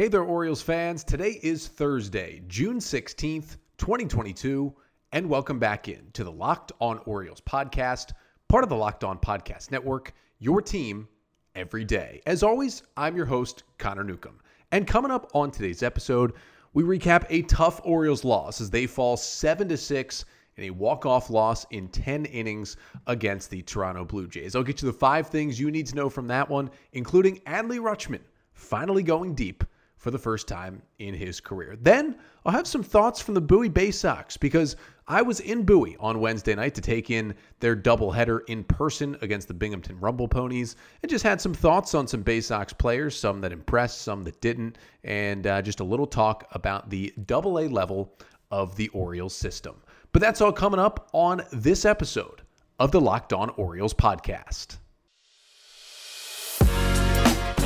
Hey 0.00 0.08
there, 0.08 0.22
Orioles 0.22 0.62
fans. 0.62 1.04
Today 1.04 1.38
is 1.42 1.68
Thursday, 1.68 2.40
June 2.48 2.78
16th, 2.78 3.58
2022, 3.76 4.74
and 5.12 5.28
welcome 5.28 5.58
back 5.58 5.88
in 5.88 6.10
to 6.14 6.24
the 6.24 6.32
Locked 6.32 6.72
On 6.80 6.98
Orioles 7.04 7.42
podcast, 7.42 8.12
part 8.48 8.64
of 8.64 8.70
the 8.70 8.76
Locked 8.76 9.04
On 9.04 9.18
Podcast 9.18 9.70
Network, 9.70 10.14
your 10.38 10.62
team 10.62 11.06
every 11.54 11.84
day. 11.84 12.22
As 12.24 12.42
always, 12.42 12.82
I'm 12.96 13.14
your 13.14 13.26
host, 13.26 13.64
Connor 13.76 14.02
Newcomb. 14.02 14.40
And 14.72 14.86
coming 14.86 15.10
up 15.10 15.30
on 15.34 15.50
today's 15.50 15.82
episode, 15.82 16.32
we 16.72 16.82
recap 16.82 17.26
a 17.28 17.42
tough 17.42 17.82
Orioles 17.84 18.24
loss 18.24 18.62
as 18.62 18.70
they 18.70 18.86
fall 18.86 19.18
7 19.18 19.68
to 19.68 19.76
6 19.76 20.24
in 20.56 20.64
a 20.64 20.70
walk-off 20.70 21.28
loss 21.28 21.66
in 21.72 21.88
10 21.88 22.24
innings 22.24 22.78
against 23.06 23.50
the 23.50 23.60
Toronto 23.60 24.06
Blue 24.06 24.28
Jays. 24.28 24.56
I'll 24.56 24.62
get 24.62 24.80
you 24.80 24.86
the 24.86 24.96
five 24.96 25.26
things 25.26 25.60
you 25.60 25.70
need 25.70 25.88
to 25.88 25.94
know 25.94 26.08
from 26.08 26.26
that 26.28 26.48
one, 26.48 26.70
including 26.94 27.40
Adley 27.40 27.78
Rutschman 27.78 28.20
finally 28.54 29.02
going 29.02 29.34
deep 29.34 29.62
for 30.00 30.10
the 30.10 30.18
first 30.18 30.48
time 30.48 30.80
in 30.98 31.12
his 31.12 31.40
career. 31.40 31.76
Then 31.78 32.16
I'll 32.44 32.52
have 32.52 32.66
some 32.66 32.82
thoughts 32.82 33.20
from 33.20 33.34
the 33.34 33.40
Bowie 33.40 33.68
Bay 33.68 33.90
Sox 33.90 34.38
because 34.38 34.76
I 35.06 35.20
was 35.20 35.40
in 35.40 35.62
Bowie 35.64 35.96
on 36.00 36.20
Wednesday 36.20 36.54
night 36.54 36.74
to 36.76 36.80
take 36.80 37.10
in 37.10 37.34
their 37.60 37.76
doubleheader 37.76 38.40
in 38.48 38.64
person 38.64 39.18
against 39.20 39.46
the 39.46 39.54
Binghamton 39.54 40.00
Rumble 40.00 40.26
Ponies 40.26 40.76
and 41.02 41.10
just 41.10 41.22
had 41.22 41.38
some 41.38 41.52
thoughts 41.52 41.94
on 41.94 42.08
some 42.08 42.22
Bay 42.22 42.40
Sox 42.40 42.72
players, 42.72 43.14
some 43.14 43.42
that 43.42 43.52
impressed, 43.52 44.00
some 44.00 44.24
that 44.24 44.40
didn't, 44.40 44.78
and 45.04 45.46
uh, 45.46 45.60
just 45.60 45.80
a 45.80 45.84
little 45.84 46.06
talk 46.06 46.48
about 46.52 46.88
the 46.88 47.12
double 47.26 47.60
A 47.60 47.68
level 47.68 48.14
of 48.50 48.76
the 48.76 48.88
Orioles 48.88 49.36
system. 49.36 49.76
But 50.12 50.22
that's 50.22 50.40
all 50.40 50.52
coming 50.52 50.80
up 50.80 51.10
on 51.12 51.42
this 51.52 51.84
episode 51.84 52.40
of 52.78 52.90
the 52.90 53.00
Locked 53.02 53.34
On 53.34 53.50
Orioles 53.50 53.92
podcast. 53.92 54.79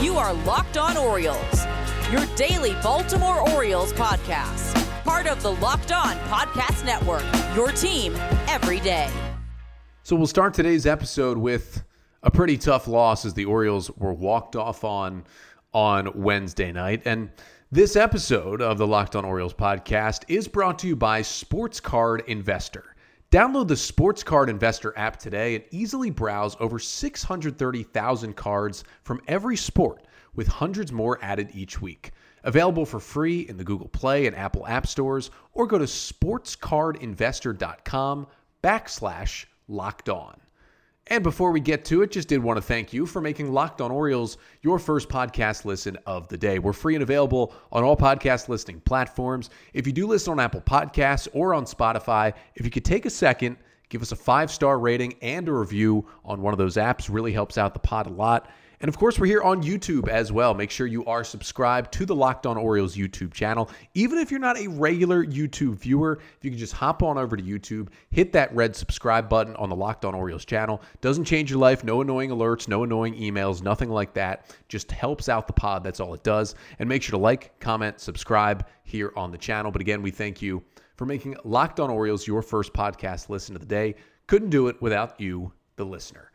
You 0.00 0.16
are 0.16 0.32
Locked 0.32 0.76
On 0.76 0.96
Orioles 0.96 1.66
your 2.14 2.26
daily 2.36 2.74
Baltimore 2.82 3.48
Orioles 3.50 3.92
podcast. 3.92 4.74
Part 5.02 5.26
of 5.26 5.42
the 5.42 5.52
Locked 5.52 5.90
On 5.90 6.16
Podcast 6.28 6.84
Network, 6.84 7.24
your 7.56 7.72
team 7.72 8.14
every 8.46 8.78
day. 8.78 9.10
So 10.02 10.14
we'll 10.14 10.28
start 10.28 10.54
today's 10.54 10.86
episode 10.86 11.38
with 11.38 11.82
a 12.22 12.30
pretty 12.30 12.56
tough 12.56 12.86
loss 12.86 13.24
as 13.24 13.34
the 13.34 13.46
Orioles 13.46 13.90
were 13.96 14.12
walked 14.12 14.54
off 14.54 14.84
on 14.84 15.24
on 15.72 16.10
Wednesday 16.14 16.70
night. 16.70 17.02
And 17.04 17.30
this 17.72 17.96
episode 17.96 18.62
of 18.62 18.78
the 18.78 18.86
Locked 18.86 19.16
On 19.16 19.24
Orioles 19.24 19.54
podcast 19.54 20.22
is 20.28 20.46
brought 20.46 20.78
to 20.80 20.86
you 20.86 20.94
by 20.94 21.22
Sports 21.22 21.80
Card 21.80 22.22
Investor. 22.28 22.93
Download 23.34 23.66
the 23.66 23.76
Sports 23.76 24.22
Card 24.22 24.48
Investor 24.48 24.96
app 24.96 25.16
today 25.16 25.56
and 25.56 25.64
easily 25.72 26.08
browse 26.08 26.56
over 26.60 26.78
630,000 26.78 28.36
cards 28.36 28.84
from 29.02 29.20
every 29.26 29.56
sport 29.56 30.06
with 30.36 30.46
hundreds 30.46 30.92
more 30.92 31.18
added 31.20 31.50
each 31.52 31.82
week. 31.82 32.12
Available 32.44 32.86
for 32.86 33.00
free 33.00 33.40
in 33.40 33.56
the 33.56 33.64
Google 33.64 33.88
Play 33.88 34.28
and 34.28 34.36
Apple 34.36 34.64
App 34.68 34.86
Stores, 34.86 35.32
or 35.52 35.66
go 35.66 35.78
to 35.78 35.84
sportscardinvestor.com 35.84 38.26
backslash 38.62 39.46
locked 39.66 40.08
on. 40.08 40.40
And 41.08 41.22
before 41.22 41.50
we 41.50 41.60
get 41.60 41.84
to 41.86 42.00
it, 42.00 42.12
just 42.12 42.28
did 42.28 42.42
want 42.42 42.56
to 42.56 42.62
thank 42.62 42.94
you 42.94 43.04
for 43.04 43.20
making 43.20 43.52
Locked 43.52 43.82
On 43.82 43.90
Orioles 43.90 44.38
your 44.62 44.78
first 44.78 45.10
podcast 45.10 45.66
listen 45.66 45.98
of 46.06 46.28
the 46.28 46.38
day. 46.38 46.58
We're 46.58 46.72
free 46.72 46.94
and 46.94 47.02
available 47.02 47.54
on 47.70 47.84
all 47.84 47.96
podcast 47.96 48.48
listening 48.48 48.80
platforms. 48.80 49.50
If 49.74 49.86
you 49.86 49.92
do 49.92 50.06
listen 50.06 50.32
on 50.32 50.40
Apple 50.40 50.62
Podcasts 50.62 51.28
or 51.34 51.52
on 51.52 51.66
Spotify, 51.66 52.32
if 52.54 52.64
you 52.64 52.70
could 52.70 52.86
take 52.86 53.04
a 53.04 53.10
second, 53.10 53.58
give 53.90 54.00
us 54.00 54.12
a 54.12 54.16
five 54.16 54.50
star 54.50 54.78
rating 54.78 55.14
and 55.20 55.46
a 55.46 55.52
review 55.52 56.06
on 56.24 56.40
one 56.40 56.54
of 56.54 56.58
those 56.58 56.76
apps, 56.76 57.12
really 57.12 57.32
helps 57.32 57.58
out 57.58 57.74
the 57.74 57.80
pod 57.80 58.06
a 58.06 58.10
lot. 58.10 58.48
And 58.80 58.88
of 58.88 58.98
course, 58.98 59.18
we're 59.18 59.26
here 59.26 59.42
on 59.42 59.62
YouTube 59.62 60.08
as 60.08 60.32
well. 60.32 60.54
Make 60.54 60.70
sure 60.70 60.86
you 60.86 61.04
are 61.06 61.24
subscribed 61.24 61.92
to 61.94 62.06
the 62.06 62.14
Locked 62.14 62.46
On 62.46 62.56
Orioles 62.56 62.96
YouTube 62.96 63.32
channel. 63.32 63.70
Even 63.94 64.18
if 64.18 64.30
you're 64.30 64.40
not 64.40 64.58
a 64.58 64.66
regular 64.68 65.24
YouTube 65.24 65.76
viewer, 65.76 66.20
if 66.36 66.44
you 66.44 66.50
can 66.50 66.58
just 66.58 66.72
hop 66.72 67.02
on 67.02 67.16
over 67.18 67.36
to 67.36 67.42
YouTube, 67.42 67.88
hit 68.10 68.32
that 68.32 68.54
red 68.54 68.74
subscribe 68.74 69.28
button 69.28 69.56
on 69.56 69.68
the 69.68 69.76
Locked 69.76 70.04
On 70.04 70.14
Orioles 70.14 70.44
channel. 70.44 70.82
Doesn't 71.00 71.24
change 71.24 71.50
your 71.50 71.58
life, 71.58 71.84
no 71.84 72.00
annoying 72.00 72.30
alerts, 72.30 72.68
no 72.68 72.84
annoying 72.84 73.14
emails, 73.14 73.62
nothing 73.62 73.90
like 73.90 74.14
that. 74.14 74.54
Just 74.68 74.90
helps 74.90 75.28
out 75.28 75.46
the 75.46 75.52
pod. 75.52 75.84
That's 75.84 76.00
all 76.00 76.14
it 76.14 76.22
does. 76.22 76.54
And 76.78 76.88
make 76.88 77.02
sure 77.02 77.12
to 77.12 77.18
like, 77.18 77.58
comment, 77.60 78.00
subscribe 78.00 78.66
here 78.84 79.12
on 79.16 79.30
the 79.30 79.38
channel. 79.38 79.70
But 79.70 79.80
again, 79.80 80.02
we 80.02 80.10
thank 80.10 80.42
you 80.42 80.62
for 80.96 81.06
making 81.06 81.36
Locked 81.44 81.80
On 81.80 81.90
Orioles 81.90 82.26
your 82.26 82.42
first 82.42 82.72
podcast 82.72 83.28
listen 83.28 83.54
of 83.54 83.60
the 83.60 83.66
day. 83.66 83.94
Couldn't 84.26 84.50
do 84.50 84.68
it 84.68 84.80
without 84.80 85.20
you, 85.20 85.52
the 85.76 85.84
listener. 85.84 86.30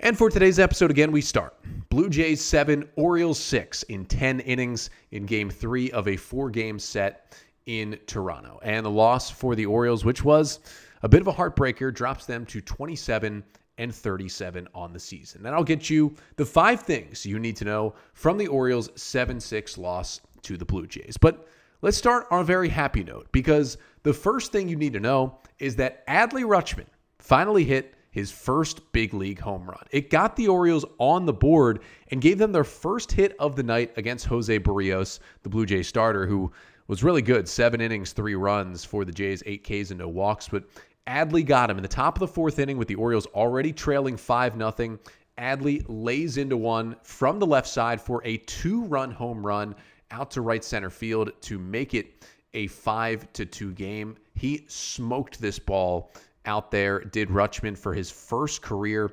And 0.00 0.16
for 0.16 0.28
today's 0.28 0.58
episode, 0.58 0.90
again, 0.90 1.10
we 1.10 1.22
start 1.22 1.56
Blue 1.88 2.10
Jays 2.10 2.42
7, 2.42 2.86
Orioles 2.96 3.40
6 3.40 3.82
in 3.84 4.04
10 4.04 4.40
innings 4.40 4.90
in 5.12 5.24
game 5.24 5.48
three 5.48 5.90
of 5.90 6.06
a 6.06 6.16
four 6.16 6.50
game 6.50 6.78
set 6.78 7.34
in 7.64 7.98
Toronto. 8.06 8.60
And 8.62 8.84
the 8.84 8.90
loss 8.90 9.30
for 9.30 9.54
the 9.54 9.64
Orioles, 9.64 10.04
which 10.04 10.22
was 10.22 10.60
a 11.02 11.08
bit 11.08 11.22
of 11.22 11.28
a 11.28 11.32
heartbreaker, 11.32 11.94
drops 11.94 12.26
them 12.26 12.44
to 12.46 12.60
27 12.60 13.42
and 13.78 13.94
37 13.94 14.68
on 14.74 14.92
the 14.92 15.00
season. 15.00 15.46
And 15.46 15.54
I'll 15.54 15.64
get 15.64 15.88
you 15.88 16.14
the 16.36 16.44
five 16.44 16.82
things 16.82 17.24
you 17.24 17.38
need 17.38 17.56
to 17.56 17.64
know 17.64 17.94
from 18.12 18.36
the 18.36 18.48
Orioles' 18.48 18.90
7 18.96 19.40
6 19.40 19.78
loss 19.78 20.20
to 20.42 20.58
the 20.58 20.64
Blue 20.66 20.86
Jays. 20.86 21.16
But 21.16 21.48
let's 21.80 21.96
start 21.96 22.26
on 22.30 22.42
a 22.42 22.44
very 22.44 22.68
happy 22.68 23.02
note 23.02 23.28
because 23.32 23.78
the 24.02 24.12
first 24.12 24.52
thing 24.52 24.68
you 24.68 24.76
need 24.76 24.92
to 24.92 25.00
know 25.00 25.38
is 25.58 25.74
that 25.76 26.06
Adley 26.06 26.44
Rutschman 26.44 26.86
finally 27.18 27.64
hit 27.64 27.95
his 28.16 28.32
first 28.32 28.80
big 28.92 29.12
league 29.12 29.38
home 29.38 29.66
run. 29.66 29.84
It 29.90 30.08
got 30.08 30.36
the 30.36 30.48
Orioles 30.48 30.86
on 30.96 31.26
the 31.26 31.34
board 31.34 31.80
and 32.10 32.18
gave 32.18 32.38
them 32.38 32.50
their 32.50 32.64
first 32.64 33.12
hit 33.12 33.36
of 33.38 33.56
the 33.56 33.62
night 33.62 33.92
against 33.98 34.24
Jose 34.24 34.58
Berrios, 34.58 35.18
the 35.42 35.50
Blue 35.50 35.66
Jays 35.66 35.86
starter, 35.86 36.26
who 36.26 36.50
was 36.88 37.04
really 37.04 37.20
good. 37.20 37.46
Seven 37.46 37.78
innings, 37.78 38.14
three 38.14 38.34
runs 38.34 38.86
for 38.86 39.04
the 39.04 39.12
Jays, 39.12 39.42
eight 39.44 39.64
Ks 39.64 39.90
and 39.90 39.98
no 39.98 40.08
walks. 40.08 40.48
But 40.48 40.64
Adley 41.06 41.44
got 41.44 41.68
him 41.68 41.76
in 41.76 41.82
the 41.82 41.90
top 41.90 42.16
of 42.16 42.20
the 42.20 42.26
fourth 42.26 42.58
inning 42.58 42.78
with 42.78 42.88
the 42.88 42.94
Orioles 42.94 43.26
already 43.34 43.70
trailing 43.70 44.16
5 44.16 44.54
0. 44.54 44.98
Adley 45.36 45.84
lays 45.86 46.38
into 46.38 46.56
one 46.56 46.96
from 47.02 47.38
the 47.38 47.46
left 47.46 47.68
side 47.68 48.00
for 48.00 48.22
a 48.24 48.38
two 48.38 48.84
run 48.84 49.10
home 49.10 49.44
run 49.44 49.74
out 50.10 50.30
to 50.30 50.40
right 50.40 50.64
center 50.64 50.88
field 50.88 51.32
to 51.42 51.58
make 51.58 51.92
it 51.92 52.24
a 52.54 52.66
5 52.68 53.30
to 53.34 53.44
2 53.44 53.74
game. 53.74 54.16
He 54.34 54.64
smoked 54.68 55.38
this 55.38 55.58
ball 55.58 56.12
out 56.46 56.70
there 56.70 57.00
did 57.00 57.28
Rutschman 57.28 57.76
for 57.76 57.94
his 57.94 58.10
first 58.10 58.62
career 58.62 59.10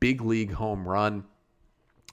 big 0.00 0.20
league 0.20 0.52
home 0.52 0.86
run. 0.86 1.24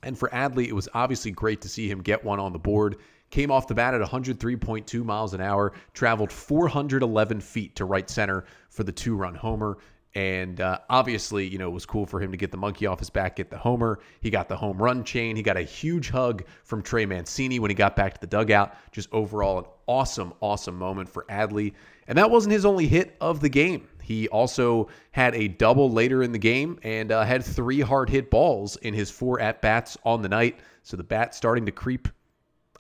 And 0.04 0.18
for 0.18 0.30
Adley, 0.30 0.68
it 0.68 0.74
was 0.74 0.90
obviously 0.94 1.32
great 1.32 1.62
to 1.62 1.70
see 1.70 1.90
him 1.90 2.02
get 2.02 2.24
one 2.24 2.40
on 2.40 2.54
the 2.54 2.60
board. 2.60 2.98
Came 3.30 3.50
off 3.50 3.68
the 3.68 3.74
bat 3.74 3.94
at 3.94 4.02
103.2 4.02 5.04
miles 5.04 5.34
an 5.34 5.42
hour, 5.42 5.74
traveled 5.94 6.32
411 6.32 7.42
feet 7.42 7.76
to 7.78 7.86
right 7.86 8.10
center 8.10 8.46
for 8.70 8.84
the 8.84 8.92
two 8.92 9.16
run 9.16 9.34
homer. 9.34 9.78
And 10.16 10.62
uh, 10.62 10.80
obviously, 10.90 11.48
you 11.48 11.58
know, 11.58 11.68
it 11.68 11.74
was 11.74 11.88
cool 11.88 12.06
for 12.06 12.22
him 12.22 12.30
to 12.32 12.38
get 12.38 12.52
the 12.52 12.58
monkey 12.58 12.86
off 12.86 13.00
his 13.00 13.10
back, 13.10 13.38
get 13.38 13.50
the 13.50 13.58
homer. 13.58 14.00
He 14.22 14.30
got 14.30 14.48
the 14.48 14.56
home 14.56 14.78
run 14.78 15.04
chain. 15.04 15.36
He 15.36 15.42
got 15.42 15.58
a 15.58 15.64
huge 15.64 16.10
hug 16.10 16.44
from 16.64 16.84
Trey 16.84 17.08
Mancini 17.08 17.58
when 17.58 17.72
he 17.72 17.76
got 17.76 17.96
back 17.96 18.14
to 18.14 18.22
the 18.22 18.28
dugout. 18.28 18.76
Just 18.92 19.10
overall, 19.12 19.58
an 19.58 19.66
awesome, 19.88 20.34
awesome 20.40 20.78
moment 20.78 21.10
for 21.10 21.26
Adley. 21.30 21.74
And 22.08 22.18
that 22.20 22.30
wasn't 22.30 22.54
his 22.54 22.66
only 22.66 22.88
hit 22.88 23.16
of 23.20 23.40
the 23.40 23.50
game. 23.50 23.88
He 24.04 24.28
also 24.28 24.90
had 25.12 25.34
a 25.34 25.48
double 25.48 25.90
later 25.90 26.24
in 26.24 26.32
the 26.32 26.40
game 26.40 26.78
and 26.84 27.12
uh, 27.12 27.24
had 27.24 27.44
three 27.44 27.80
hard 27.80 28.10
hit 28.10 28.30
balls 28.30 28.76
in 28.78 28.94
his 28.94 29.10
four 29.10 29.40
at 29.40 29.62
bats 29.62 29.98
on 30.04 30.22
the 30.22 30.30
night. 30.30 30.60
So 30.84 30.98
the 30.98 31.04
bat 31.04 31.34
starting 31.34 31.66
to 31.66 31.72
creep 31.72 32.10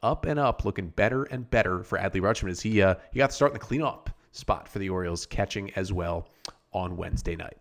up 0.03 0.25
and 0.25 0.38
up, 0.38 0.66
looking 0.66 0.89
better 0.89 1.23
and 1.23 1.50
better 1.50 1.83
for 1.83 1.97
Adley 1.97 2.19
Rutschman 2.19 2.50
as 2.50 2.59
he 2.59 2.81
uh, 2.81 2.95
he 3.12 3.19
got 3.19 3.29
to 3.29 3.35
start 3.35 3.51
in 3.51 3.53
the 3.53 3.66
cleanup 3.66 4.09
spot 4.31 4.67
for 4.67 4.79
the 4.79 4.89
Orioles, 4.89 5.25
catching 5.25 5.72
as 5.75 5.94
well 5.94 6.28
on 6.73 6.97
Wednesday 6.97 7.38
night. 7.38 7.57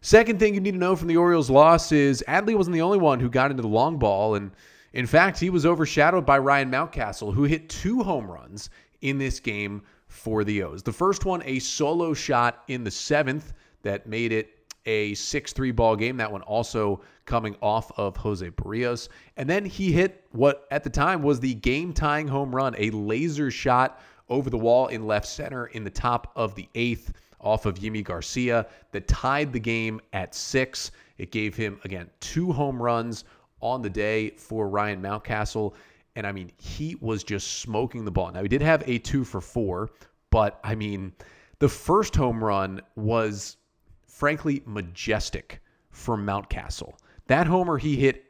Second 0.00 0.38
thing 0.38 0.54
you 0.54 0.60
need 0.60 0.72
to 0.72 0.78
know 0.78 0.96
from 0.96 1.08
the 1.08 1.16
Orioles' 1.16 1.50
loss 1.50 1.92
is 1.92 2.24
Adley 2.26 2.54
wasn't 2.54 2.74
the 2.74 2.82
only 2.82 2.98
one 2.98 3.20
who 3.20 3.28
got 3.28 3.50
into 3.50 3.62
the 3.62 3.68
long 3.68 3.98
ball, 3.98 4.36
and 4.36 4.52
in 4.94 5.06
fact, 5.06 5.38
he 5.38 5.50
was 5.50 5.66
overshadowed 5.66 6.24
by 6.24 6.38
Ryan 6.38 6.70
Mountcastle, 6.70 7.34
who 7.34 7.44
hit 7.44 7.68
two 7.68 8.02
home 8.02 8.30
runs 8.30 8.70
in 9.02 9.18
this 9.18 9.38
game 9.40 9.82
for 10.08 10.42
the 10.42 10.62
O's. 10.62 10.82
The 10.82 10.92
first 10.92 11.24
one, 11.24 11.42
a 11.44 11.58
solo 11.58 12.14
shot 12.14 12.64
in 12.68 12.82
the 12.82 12.90
seventh 12.90 13.52
that 13.82 14.06
made 14.06 14.32
it 14.32 14.54
a 14.86 15.14
6 15.14 15.52
3 15.52 15.70
ball 15.70 15.94
game. 15.96 16.16
That 16.16 16.32
one 16.32 16.42
also 16.42 17.02
coming 17.26 17.54
off 17.62 17.92
of 17.98 18.16
Jose 18.16 18.48
Berrios. 18.50 19.08
And 19.36 19.48
then 19.48 19.64
he 19.64 19.92
hit 19.92 20.24
what 20.32 20.66
at 20.70 20.82
the 20.82 20.90
time 20.90 21.22
was 21.22 21.38
the 21.38 21.54
game 21.54 21.92
tying 21.92 22.26
home 22.26 22.54
run, 22.54 22.74
a 22.78 22.90
laser 22.90 23.50
shot 23.50 24.00
over 24.28 24.50
the 24.50 24.58
wall 24.58 24.88
in 24.88 25.06
left 25.06 25.26
center 25.26 25.66
in 25.66 25.84
the 25.84 25.90
top 25.90 26.32
of 26.36 26.54
the 26.54 26.68
eighth 26.74 27.12
off 27.40 27.66
of 27.66 27.76
Yimi 27.76 28.02
Garcia 28.02 28.66
that 28.92 29.06
tied 29.06 29.52
the 29.52 29.60
game 29.60 30.00
at 30.12 30.34
six. 30.34 30.90
It 31.18 31.30
gave 31.30 31.54
him, 31.54 31.80
again, 31.84 32.08
two 32.20 32.52
home 32.52 32.82
runs 32.82 33.24
on 33.60 33.82
the 33.82 33.90
day 33.90 34.30
for 34.30 34.68
Ryan 34.68 35.02
Mountcastle. 35.02 35.74
And 36.18 36.26
I 36.26 36.32
mean, 36.32 36.50
he 36.58 36.96
was 37.00 37.22
just 37.22 37.60
smoking 37.60 38.04
the 38.04 38.10
ball. 38.10 38.32
Now, 38.32 38.42
he 38.42 38.48
did 38.48 38.60
have 38.60 38.82
a 38.88 38.98
two 38.98 39.22
for 39.22 39.40
four, 39.40 39.90
but 40.30 40.58
I 40.64 40.74
mean, 40.74 41.12
the 41.60 41.68
first 41.68 42.16
home 42.16 42.42
run 42.42 42.80
was 42.96 43.56
frankly 44.04 44.60
majestic 44.66 45.62
from 45.90 46.26
Mountcastle. 46.26 46.94
That 47.28 47.46
homer 47.46 47.78
he 47.78 47.94
hit 47.94 48.24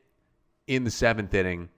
in 0.67 0.85
the 0.85 0.91
seventh 0.91 1.33
inning, 1.33 1.71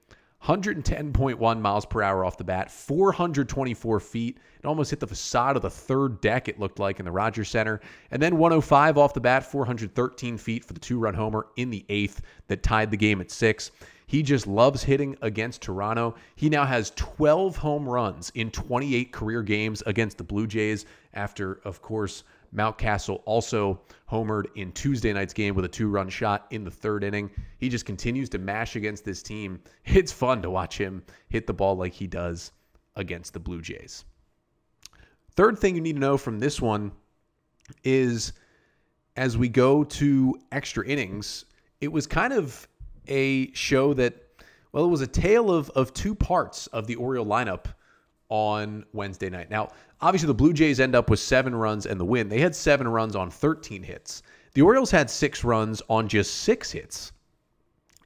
110.1 0.43 1.61
miles 1.61 1.87
per 1.87 2.03
hour 2.03 2.25
off 2.25 2.37
the 2.37 2.43
bat, 2.43 2.73
424 2.73 4.01
feet. 4.01 4.39
It 4.59 4.67
almost 4.67 4.91
hit 4.91 4.99
the 4.99 5.07
facade 5.07 5.55
of 5.55 5.63
the 5.63 5.71
third 5.71 6.21
deck, 6.21 6.49
it 6.49 6.59
looked 6.59 6.81
like, 6.81 6.99
in 6.99 7.05
the 7.05 7.13
Rogers 7.13 7.51
Center. 7.51 7.81
And 8.11 8.21
then 8.21 8.37
105 8.37 8.99
off 8.99 9.15
the 9.15 9.21
bat, 9.21 9.45
413 9.45 10.39
feet 10.39 10.65
for 10.65 10.73
the 10.73 10.81
two 10.81 10.99
run 10.99 11.15
homer 11.15 11.47
in 11.55 11.71
the 11.71 11.85
eighth 11.89 12.23
that 12.49 12.65
tied 12.65 12.91
the 12.91 12.97
game 12.97 13.21
at 13.21 13.31
six. 13.31 13.71
He 14.11 14.25
just 14.25 14.49
loves 14.49 14.83
hitting 14.83 15.17
against 15.23 15.63
Toronto. 15.63 16.17
He 16.35 16.49
now 16.49 16.65
has 16.65 16.91
12 16.97 17.57
home 17.57 17.89
runs 17.89 18.33
in 18.35 18.51
28 18.51 19.13
career 19.13 19.41
games 19.41 19.85
against 19.87 20.19
the 20.19 20.25
Blue 20.25 20.49
Jays 20.49 20.85
after, 21.15 21.61
of 21.65 21.81
course, 21.81 22.25
Mountcastle 22.53 23.23
also 23.25 23.81
homered 24.11 24.47
in 24.57 24.73
Tuesday 24.73 25.13
night's 25.13 25.33
game 25.33 25.55
with 25.55 25.65
a 25.65 25.69
two 25.69 25.87
run 25.87 26.09
shot 26.09 26.49
in 26.51 26.65
the 26.65 26.73
third 26.73 27.05
inning. 27.05 27.31
He 27.59 27.69
just 27.69 27.87
continues 27.87 28.29
to 28.31 28.39
mash 28.39 28.75
against 28.75 29.05
this 29.05 29.23
team. 29.23 29.61
It's 29.85 30.11
fun 30.11 30.43
to 30.43 30.51
watch 30.51 30.77
him 30.77 31.05
hit 31.29 31.47
the 31.47 31.55
ball 31.55 31.77
like 31.77 31.93
he 31.93 32.09
does 32.09 32.51
against 32.97 33.33
the 33.33 33.39
Blue 33.39 33.63
Jays. 33.63 34.05
Third 35.37 35.57
thing 35.57 35.77
you 35.77 35.81
need 35.81 35.93
to 35.93 36.01
know 36.01 36.17
from 36.17 36.41
this 36.41 36.61
one 36.61 36.91
is 37.85 38.33
as 39.15 39.39
we 39.39 39.49
go 39.49 39.85
to 39.85 40.37
extra 40.51 40.85
innings, 40.85 41.45
it 41.81 41.93
was 41.93 42.09
kind 42.09 42.33
of 42.33 42.67
a 43.09 43.53
show 43.53 43.95
that, 43.95 44.15
well, 44.73 44.85
it 44.85 44.89
was 44.89 45.01
a 45.01 45.07
tale 45.07 45.51
of, 45.51 45.71
of 45.71 45.93
two 45.93 46.15
parts 46.15 46.67
of 46.69 46.87
the 46.87 46.97
Oriole 46.97 47.27
lineup 47.27 47.67
on 48.29 48.85
Wednesday 48.93 49.29
night. 49.29 49.51
Now, 49.51 49.71
obviously, 50.01 50.29
the 50.29 50.35
Blue 50.35 50.53
Jays 50.53 50.81
end 50.81 50.95
up 50.95 51.11
with 51.11 51.21
seven 51.21 51.55
runs 51.55 51.87
and 51.87 51.99
the 51.99 52.05
win. 52.05 52.29
They 52.29 52.41
had 52.41 52.55
seven 52.55 52.89
runs 52.89 53.17
on 53.17 53.31
13 53.31 53.83
hits. 53.83 54.23
The 54.55 54.63
Orioles 54.63 54.91
had 54.91 55.11
six 55.11 55.45
runs 55.45 55.83
on 55.89 56.09
just 56.09 56.39
six 56.39 56.71
hits 56.71 57.13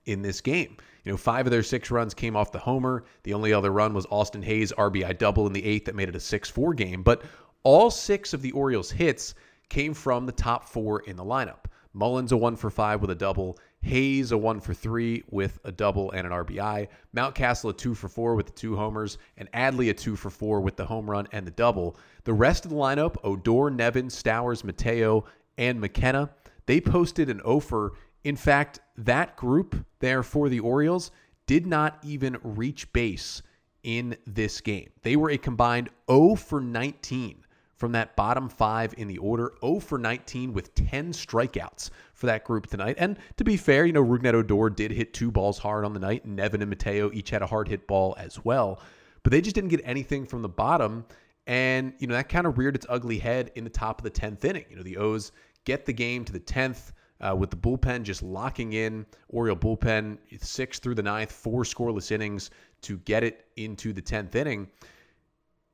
in 0.07 0.23
this 0.23 0.41
game. 0.41 0.77
You 1.05 1.13
know, 1.13 1.19
five 1.19 1.47
of 1.47 1.51
their 1.51 1.63
six 1.63 1.91
runs 1.91 2.15
came 2.15 2.37
off 2.37 2.53
the 2.53 2.59
homer. 2.59 3.05
The 3.25 3.35
only 3.35 3.53
other 3.53 3.71
run 3.71 3.93
was 3.93 4.07
Austin 4.11 4.43
Hays' 4.43 4.73
RBI 4.73 5.19
double 5.19 5.47
in 5.47 5.53
the 5.53 5.65
eighth 5.65 5.85
that 5.85 5.95
made 5.95 6.09
it 6.09 6.17
a 6.17 6.21
6 6.21 6.51
4 6.51 6.75
game. 6.75 7.03
But 7.03 7.23
all 7.63 7.91
six 7.91 8.33
of 8.33 8.43
the 8.43 8.53
Orioles' 8.53 8.91
hits 8.91 9.35
came 9.69 9.95
from 9.95 10.27
the 10.27 10.33
top 10.33 10.69
four 10.69 11.01
in 11.01 11.17
the 11.17 11.25
lineup. 11.25 11.65
Mullins 11.95 12.33
a 12.33 12.37
one 12.37 12.57
for 12.57 12.71
five 12.71 13.01
with 13.01 13.11
a 13.11 13.15
double. 13.15 13.59
Hays 13.81 14.33
a 14.33 14.37
one 14.37 14.61
for 14.61 14.75
three 14.75 15.23
with 15.31 15.59
a 15.65 15.73
double 15.73 16.11
and 16.11 16.27
an 16.27 16.33
RBI. 16.33 16.89
Mountcastle 17.17 17.71
a 17.71 17.73
two 17.73 17.95
for 17.95 18.09
four 18.09 18.35
with 18.35 18.47
the 18.47 18.53
two 18.53 18.77
homers, 18.77 19.17
and 19.37 19.51
Adley 19.53 19.91
a 19.91 19.95
two 19.95 20.17
for 20.17 20.31
four 20.31 20.61
with 20.61 20.77
the 20.77 20.85
home 20.85 21.09
run 21.09 21.29
and 21.33 21.47
the 21.47 21.53
double. 21.53 21.97
The 22.25 22.33
rest 22.33 22.65
of 22.65 22.73
the 22.73 22.77
lineup, 22.77 23.17
Odor, 23.23 23.71
Nevin, 23.71 24.09
Stowers, 24.09 24.65
Mateo, 24.65 25.25
and 25.57 25.81
McKenna, 25.81 26.31
they 26.67 26.81
posted 26.81 27.31
an 27.31 27.41
offer. 27.43 27.93
In 28.25 28.37
fact, 28.37 28.81
that 28.97 29.37
group 29.37 29.87
there 30.01 30.23
for 30.23 30.49
the 30.49 30.61
Orioles 30.61 31.13
did 31.47 31.67
not 31.67 31.99
even 32.03 32.39
reach 32.43 32.93
base 32.93 33.43
in 33.85 34.17
this 34.27 34.61
game. 34.61 34.91
They 35.03 35.15
were 35.15 35.31
a 35.31 35.39
combined 35.39 35.91
0 36.11 36.35
for 36.37 36.61
19 36.61 37.44
from 37.77 37.93
that 37.93 38.17
bottom 38.17 38.49
five 38.49 38.95
in 38.97 39.09
the 39.09 39.19
order, 39.19 39.53
0 39.61 39.81
for 39.81 39.99
19 39.99 40.53
with 40.53 40.75
10 40.75 41.13
strikeouts 41.13 41.91
for 42.13 42.27
that 42.27 42.45
group 42.45 42.67
tonight. 42.67 42.97
And 42.99 43.19
to 43.37 43.45
be 43.45 43.57
fair, 43.57 43.85
you 43.85 43.93
know, 43.93 44.05
Rougned 44.05 44.35
Odor 44.35 44.71
did 44.71 44.91
hit 44.91 45.13
two 45.13 45.31
balls 45.31 45.59
hard 45.59 45.85
on 45.85 45.93
the 45.93 46.01
night. 46.01 46.25
Nevin 46.25 46.63
and 46.63 46.71
Mateo 46.71 47.11
each 47.13 47.31
had 47.31 47.43
a 47.43 47.47
hard 47.47 47.69
hit 47.69 47.87
ball 47.87 48.15
as 48.19 48.45
well. 48.45 48.81
But 49.23 49.33
they 49.33 49.41
just 49.41 49.55
didn't 49.55 49.71
get 49.71 49.81
anything 49.85 50.27
from 50.27 50.43
the 50.43 50.49
bottom. 50.49 51.05
And, 51.47 51.95
you 51.99 52.07
know, 52.07 52.15
that 52.15 52.29
kind 52.29 52.47
of 52.47 52.59
reared 52.59 52.77
its 52.77 52.87
ugly 52.89 53.19
head 53.19 53.51
in 53.55 53.65
the 53.65 53.71
top 53.71 53.99
of 53.99 54.05
the 54.05 54.11
10th 54.11 54.45
inning. 54.45 54.65
You 54.71 54.77
know, 54.77 54.83
the 54.83 54.97
O's 54.97 55.33
get 55.65 55.85
the 55.85 55.93
game 55.93 56.25
to 56.25 56.33
the 56.33 56.41
10th. 56.41 56.93
Uh, 57.21 57.35
with 57.35 57.49
the 57.49 57.57
bullpen 57.57 58.03
just 58.03 58.23
locking 58.23 58.73
in, 58.73 59.07
Oriole 59.29 59.57
bullpen 59.57 60.19
six 60.43 60.79
through 60.79 60.97
the 60.97 61.03
ninth, 61.03 61.31
four 61.31 61.63
scoreless 61.63 62.11
innings 62.11 62.51
to 62.83 62.99
get 62.99 63.23
it 63.23 63.47
into 63.57 63.93
the 63.93 64.03
10th 64.03 64.35
inning. 64.35 64.69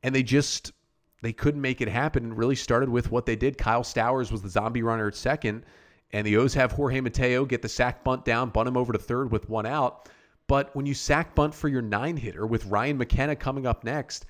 And 0.02 0.14
they 0.14 0.22
just 0.22 0.72
they 1.22 1.32
couldn't 1.32 1.60
make 1.60 1.80
it 1.80 1.88
happen 1.88 2.24
and 2.24 2.36
really 2.36 2.54
started 2.54 2.88
with 2.88 3.10
what 3.10 3.26
they 3.26 3.36
did. 3.36 3.58
Kyle 3.58 3.82
Stowers 3.82 4.32
was 4.32 4.42
the 4.42 4.48
zombie 4.48 4.82
runner 4.82 5.08
at 5.08 5.14
second, 5.14 5.64
and 6.12 6.26
the 6.26 6.36
O's 6.36 6.54
have 6.54 6.72
Jorge 6.72 7.00
Mateo 7.00 7.44
get 7.44 7.62
the 7.62 7.68
sack 7.68 8.02
bunt 8.02 8.24
down, 8.24 8.50
bunt 8.50 8.68
him 8.68 8.76
over 8.76 8.92
to 8.92 8.98
third 8.98 9.30
with 9.30 9.48
one 9.48 9.66
out. 9.66 10.08
But 10.46 10.74
when 10.74 10.86
you 10.86 10.94
sack 10.94 11.34
bunt 11.34 11.54
for 11.54 11.68
your 11.68 11.82
nine 11.82 12.16
hitter 12.16 12.46
with 12.46 12.66
Ryan 12.66 12.98
McKenna 12.98 13.36
coming 13.36 13.66
up 13.66 13.84
next, 13.84 14.26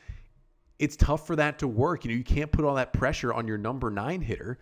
it's 0.79 0.97
tough 0.97 1.27
for 1.27 1.37
that 1.37 1.59
to 1.61 1.69
work. 1.69 2.05
You 2.05 2.11
know, 2.11 2.17
you 2.17 2.25
can't 2.25 2.51
put 2.51 2.65
all 2.65 2.75
that 2.75 2.93
pressure 2.93 3.33
on 3.33 3.47
your 3.47 3.59
number 3.59 3.91
nine 3.91 4.21
hitter. 4.21 4.59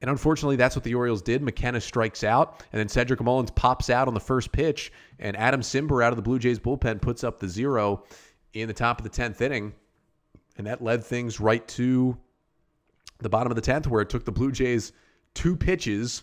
And 0.00 0.10
unfortunately, 0.10 0.56
that's 0.56 0.74
what 0.74 0.84
the 0.84 0.94
Orioles 0.94 1.22
did. 1.22 1.42
McKenna 1.42 1.80
strikes 1.80 2.24
out, 2.24 2.64
and 2.72 2.80
then 2.80 2.88
Cedric 2.88 3.20
Mullins 3.20 3.50
pops 3.50 3.90
out 3.90 4.08
on 4.08 4.14
the 4.14 4.20
first 4.20 4.50
pitch, 4.50 4.92
and 5.18 5.36
Adam 5.36 5.60
Cimber 5.60 6.02
out 6.02 6.12
of 6.12 6.16
the 6.16 6.22
Blue 6.22 6.38
Jays 6.38 6.58
bullpen 6.58 7.02
puts 7.02 7.22
up 7.22 7.38
the 7.38 7.48
zero 7.48 8.04
in 8.54 8.66
the 8.66 8.74
top 8.74 8.98
of 8.98 9.04
the 9.04 9.10
10th 9.10 9.40
inning. 9.42 9.74
And 10.60 10.66
that 10.66 10.82
led 10.82 11.02
things 11.02 11.40
right 11.40 11.66
to 11.68 12.18
the 13.16 13.30
bottom 13.30 13.50
of 13.50 13.56
the 13.56 13.62
10th, 13.62 13.86
where 13.86 14.02
it 14.02 14.10
took 14.10 14.26
the 14.26 14.30
Blue 14.30 14.52
Jays 14.52 14.92
two 15.32 15.56
pitches 15.56 16.22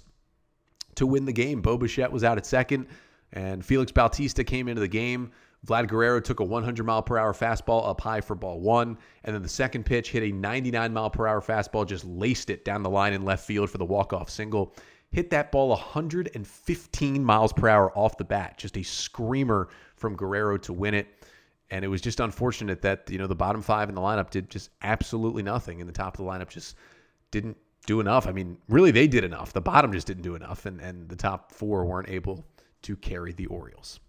to 0.93 1.07
win 1.07 1.25
the 1.25 1.33
game. 1.33 1.59
Bo 1.59 1.75
Bichette 1.75 2.11
was 2.11 2.23
out 2.23 2.37
at 2.37 2.45
second, 2.45 2.85
and 3.33 3.65
Felix 3.65 3.91
Bautista 3.91 4.43
came 4.43 4.67
into 4.67 4.79
the 4.79 4.87
game. 4.87 5.31
Vlad 5.65 5.87
Guerrero 5.87 6.19
took 6.19 6.39
a 6.39 6.43
100 6.43 6.85
mile 6.85 7.01
per 7.01 7.17
hour 7.17 7.33
fastball 7.33 7.89
up 7.89 7.99
high 7.99 8.21
for 8.21 8.35
ball 8.35 8.59
one. 8.59 8.99
And 9.23 9.33
then 9.33 9.41
the 9.41 9.49
second 9.49 9.87
pitch 9.87 10.11
hit 10.11 10.21
a 10.21 10.31
99 10.31 10.93
mile 10.93 11.09
per 11.09 11.25
hour 11.25 11.41
fastball, 11.41 11.87
just 11.87 12.05
laced 12.05 12.51
it 12.51 12.63
down 12.63 12.83
the 12.83 12.91
line 12.91 13.13
in 13.13 13.25
left 13.25 13.43
field 13.43 13.71
for 13.71 13.79
the 13.79 13.85
walk 13.85 14.13
off 14.13 14.29
single. 14.29 14.75
Hit 15.09 15.31
that 15.31 15.51
ball 15.51 15.69
115 15.69 17.23
miles 17.23 17.53
per 17.53 17.69
hour 17.69 17.91
off 17.97 18.19
the 18.19 18.23
bat. 18.23 18.59
Just 18.59 18.77
a 18.77 18.83
screamer 18.83 19.69
from 19.95 20.15
Guerrero 20.15 20.57
to 20.57 20.73
win 20.73 20.93
it. 20.93 21.07
And 21.69 21.83
it 21.83 21.89
was 21.89 22.01
just 22.01 22.19
unfortunate 22.19 22.81
that, 22.81 23.09
you 23.09 23.17
know, 23.17 23.27
the 23.27 23.35
bottom 23.35 23.61
five 23.61 23.89
in 23.89 23.95
the 23.95 24.01
lineup 24.01 24.29
did 24.29 24.49
just 24.49 24.69
absolutely 24.81 25.43
nothing. 25.43 25.81
And 25.81 25.89
the 25.89 25.93
top 25.93 26.17
of 26.17 26.25
the 26.25 26.31
lineup 26.31 26.49
just 26.49 26.75
didn't 27.31 27.57
do 27.85 27.99
enough. 27.99 28.27
I 28.27 28.31
mean, 28.31 28.57
really, 28.69 28.91
they 28.91 29.07
did 29.07 29.23
enough. 29.23 29.53
The 29.53 29.61
bottom 29.61 29.91
just 29.91 30.07
didn't 30.07 30.23
do 30.23 30.35
enough. 30.35 30.65
And, 30.65 30.79
and 30.79 31.09
the 31.09 31.15
top 31.15 31.51
four 31.51 31.85
weren't 31.85 32.09
able 32.09 32.45
to 32.83 32.95
carry 32.95 33.33
the 33.33 33.47
Orioles. 33.47 33.99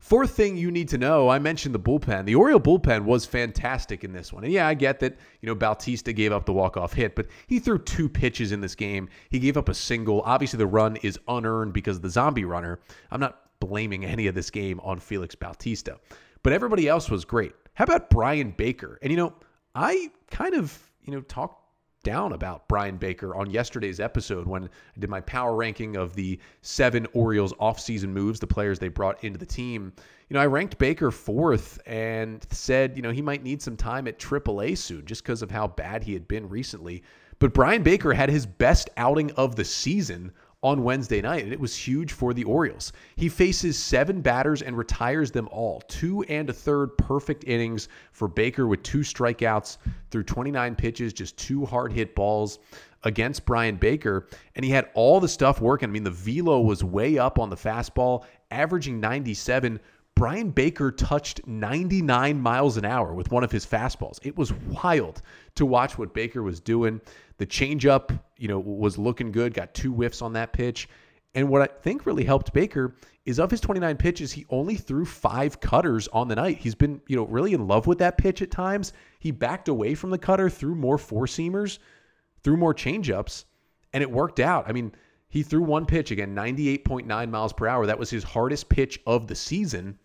Fourth 0.00 0.30
thing 0.30 0.56
you 0.56 0.70
need 0.70 0.88
to 0.90 0.98
know, 0.98 1.28
I 1.28 1.40
mentioned 1.40 1.74
the 1.74 1.80
bullpen. 1.80 2.24
The 2.24 2.36
Oriole 2.36 2.60
bullpen 2.60 3.04
was 3.04 3.26
fantastic 3.26 4.04
in 4.04 4.12
this 4.12 4.32
one. 4.32 4.44
And 4.44 4.52
yeah, 4.52 4.68
I 4.68 4.74
get 4.74 5.00
that, 5.00 5.16
you 5.40 5.48
know, 5.48 5.56
Bautista 5.56 6.12
gave 6.12 6.32
up 6.32 6.46
the 6.46 6.52
walk-off 6.52 6.92
hit, 6.92 7.16
but 7.16 7.26
he 7.48 7.58
threw 7.58 7.78
two 7.78 8.08
pitches 8.08 8.52
in 8.52 8.60
this 8.60 8.76
game. 8.76 9.08
He 9.28 9.40
gave 9.40 9.56
up 9.56 9.68
a 9.68 9.74
single. 9.74 10.22
Obviously, 10.22 10.58
the 10.58 10.66
run 10.66 10.96
is 10.96 11.18
unearned 11.26 11.72
because 11.72 11.96
of 11.96 12.02
the 12.02 12.10
zombie 12.10 12.44
runner. 12.44 12.78
I'm 13.10 13.18
not 13.18 13.40
blaming 13.58 14.04
any 14.04 14.28
of 14.28 14.36
this 14.36 14.50
game 14.50 14.78
on 14.80 15.00
Felix 15.00 15.34
Bautista 15.34 15.98
but 16.42 16.52
everybody 16.52 16.88
else 16.88 17.10
was 17.10 17.24
great. 17.24 17.54
How 17.74 17.84
about 17.84 18.10
Bryan 18.10 18.52
Baker? 18.56 18.98
And 19.02 19.10
you 19.10 19.16
know, 19.16 19.34
I 19.74 20.10
kind 20.30 20.54
of, 20.54 20.76
you 21.02 21.12
know, 21.12 21.20
talked 21.22 21.62
down 22.04 22.32
about 22.32 22.68
Bryan 22.68 22.96
Baker 22.96 23.34
on 23.34 23.50
yesterday's 23.50 24.00
episode 24.00 24.46
when 24.46 24.64
I 24.64 24.68
did 24.98 25.10
my 25.10 25.20
power 25.20 25.54
ranking 25.54 25.96
of 25.96 26.14
the 26.14 26.38
seven 26.62 27.06
Orioles 27.12 27.52
offseason 27.54 28.08
moves, 28.08 28.40
the 28.40 28.46
players 28.46 28.78
they 28.78 28.88
brought 28.88 29.22
into 29.24 29.38
the 29.38 29.46
team. 29.46 29.92
You 30.28 30.34
know, 30.34 30.40
I 30.40 30.46
ranked 30.46 30.78
Baker 30.78 31.10
fourth 31.10 31.80
and 31.86 32.46
said, 32.50 32.96
you 32.96 33.02
know, 33.02 33.10
he 33.10 33.22
might 33.22 33.42
need 33.42 33.60
some 33.60 33.76
time 33.76 34.06
at 34.06 34.18
AAA 34.18 34.78
soon 34.78 35.04
just 35.06 35.22
because 35.22 35.42
of 35.42 35.50
how 35.50 35.68
bad 35.68 36.04
he 36.04 36.12
had 36.12 36.28
been 36.28 36.48
recently. 36.48 37.02
But 37.40 37.54
Bryan 37.54 37.82
Baker 37.82 38.12
had 38.12 38.30
his 38.30 38.46
best 38.46 38.90
outing 38.96 39.30
of 39.32 39.56
the 39.56 39.64
season 39.64 40.32
on 40.62 40.82
Wednesday 40.82 41.20
night, 41.20 41.44
and 41.44 41.52
it 41.52 41.60
was 41.60 41.76
huge 41.76 42.12
for 42.12 42.34
the 42.34 42.42
Orioles. 42.42 42.92
He 43.14 43.28
faces 43.28 43.78
seven 43.78 44.20
batters 44.20 44.62
and 44.62 44.76
retires 44.76 45.30
them 45.30 45.48
all. 45.52 45.80
Two 45.82 46.22
and 46.24 46.50
a 46.50 46.52
third 46.52 46.98
perfect 46.98 47.44
innings 47.44 47.88
for 48.10 48.26
Baker 48.26 48.66
with 48.66 48.82
two 48.82 49.00
strikeouts 49.00 49.78
through 50.10 50.24
29 50.24 50.74
pitches, 50.74 51.12
just 51.12 51.36
two 51.36 51.64
hard 51.64 51.92
hit 51.92 52.14
balls 52.16 52.58
against 53.04 53.46
Bryan 53.46 53.76
Baker. 53.76 54.26
And 54.56 54.64
he 54.64 54.70
had 54.70 54.90
all 54.94 55.20
the 55.20 55.28
stuff 55.28 55.60
working. 55.60 55.88
I 55.88 55.92
mean, 55.92 56.02
the 56.02 56.10
velo 56.10 56.60
was 56.60 56.82
way 56.82 57.18
up 57.18 57.38
on 57.38 57.50
the 57.50 57.56
fastball, 57.56 58.24
averaging 58.50 58.98
97. 58.98 59.78
Bryan 60.18 60.50
Baker 60.50 60.90
touched 60.90 61.46
99 61.46 62.40
miles 62.40 62.76
an 62.76 62.84
hour 62.84 63.14
with 63.14 63.30
one 63.30 63.44
of 63.44 63.52
his 63.52 63.64
fastballs. 63.64 64.18
It 64.24 64.36
was 64.36 64.52
wild 64.52 65.22
to 65.54 65.64
watch 65.64 65.96
what 65.96 66.12
Baker 66.12 66.42
was 66.42 66.58
doing. 66.58 67.00
The 67.36 67.46
changeup, 67.46 68.18
you 68.36 68.48
know, 68.48 68.58
was 68.58 68.98
looking 68.98 69.30
good, 69.30 69.54
got 69.54 69.74
two 69.74 69.92
whiffs 69.92 70.20
on 70.20 70.32
that 70.32 70.52
pitch. 70.52 70.88
And 71.36 71.48
what 71.48 71.62
I 71.62 71.66
think 71.66 72.04
really 72.04 72.24
helped 72.24 72.52
Baker 72.52 72.96
is 73.26 73.38
of 73.38 73.48
his 73.48 73.60
29 73.60 73.96
pitches, 73.96 74.32
he 74.32 74.44
only 74.50 74.74
threw 74.74 75.04
five 75.04 75.60
cutters 75.60 76.08
on 76.08 76.26
the 76.26 76.34
night. 76.34 76.58
He's 76.58 76.74
been, 76.74 77.00
you 77.06 77.14
know, 77.14 77.26
really 77.26 77.52
in 77.52 77.68
love 77.68 77.86
with 77.86 77.98
that 77.98 78.18
pitch 78.18 78.42
at 78.42 78.50
times. 78.50 78.94
He 79.20 79.30
backed 79.30 79.68
away 79.68 79.94
from 79.94 80.10
the 80.10 80.18
cutter, 80.18 80.50
threw 80.50 80.74
more 80.74 80.98
four 80.98 81.26
seamers, 81.26 81.78
threw 82.42 82.56
more 82.56 82.74
changeups, 82.74 83.44
and 83.92 84.02
it 84.02 84.10
worked 84.10 84.40
out. 84.40 84.68
I 84.68 84.72
mean, 84.72 84.90
he 85.28 85.44
threw 85.44 85.62
one 85.62 85.86
pitch 85.86 86.10
again, 86.10 86.34
98.9 86.34 87.30
miles 87.30 87.52
per 87.52 87.68
hour. 87.68 87.86
That 87.86 88.00
was 88.00 88.10
his 88.10 88.24
hardest 88.24 88.68
pitch 88.68 88.98
of 89.06 89.28
the 89.28 89.36
season. 89.36 89.96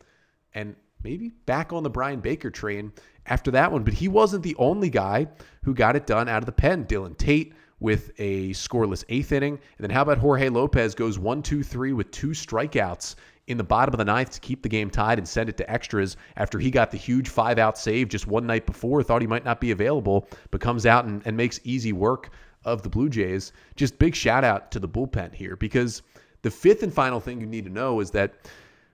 And 0.54 0.76
maybe 1.04 1.30
back 1.46 1.74
on 1.74 1.84
the 1.84 1.90
Bryan 1.90 2.20
Baker 2.20 2.50
train 2.50 2.92
after 3.26 3.52
that 3.52 3.72
one. 3.72 3.84
But 3.84 3.94
he 3.94 4.08
wasn't 4.08 4.44
the 4.44 4.56
only 4.58 4.90
guy 4.90 5.28
who 5.64 5.74
got 5.74 5.96
it 5.96 6.08
done 6.08 6.30
out 6.30 6.42
of 6.42 6.46
the 6.46 6.52
pen. 6.52 6.86
Dylan 6.86 7.18
Tate 7.18 7.54
with 7.80 8.12
a 8.18 8.52
scoreless 8.52 9.04
eighth 9.10 9.32
inning. 9.32 9.54
And 9.54 9.84
then 9.84 9.90
how 9.90 10.04
about 10.04 10.18
Jorge 10.18 10.50
Lopez 10.50 10.96
goes 10.96 11.20
one, 11.20 11.44
two, 11.44 11.64
three 11.64 11.92
with 11.92 12.10
two 12.12 12.30
strikeouts 12.30 13.16
in 13.48 13.58
the 13.58 13.64
bottom 13.64 13.94
of 13.94 13.98
the 13.98 14.06
ninth 14.06 14.32
to 14.32 14.40
keep 14.40 14.64
the 14.64 14.70
game 14.70 14.90
tied 14.90 15.18
and 15.18 15.28
send 15.28 15.50
it 15.50 15.58
to 15.58 15.70
extras 15.70 16.16
after 16.38 16.60
he 16.60 16.72
got 16.72 16.92
the 16.92 16.98
huge 16.98 17.28
five 17.28 17.60
out 17.60 17.78
save 17.78 18.08
just 18.08 18.26
one 18.26 18.48
night 18.48 18.66
before, 18.66 19.04
thought 19.04 19.22
he 19.22 19.28
might 19.28 19.44
not 19.44 19.60
be 19.60 19.72
available, 19.72 20.30
but 20.50 20.62
comes 20.62 20.86
out 20.86 21.04
and, 21.04 21.22
and 21.26 21.36
makes 21.36 21.60
easy 21.66 21.92
work 21.92 22.30
of 22.64 22.82
the 22.84 22.90
Blue 22.90 23.10
Jays. 23.10 23.52
Just 23.76 24.00
big 24.00 24.16
shout 24.16 24.46
out 24.46 24.72
to 24.72 24.80
the 24.80 24.88
bullpen 24.88 25.34
here 25.34 25.58
because 25.58 26.04
the 26.42 26.52
fifth 26.52 26.84
and 26.84 26.94
final 26.94 27.20
thing 27.20 27.42
you 27.42 27.48
need 27.48 27.66
to 27.66 27.70
know 27.70 28.00
is 28.00 28.12
that, 28.12 28.50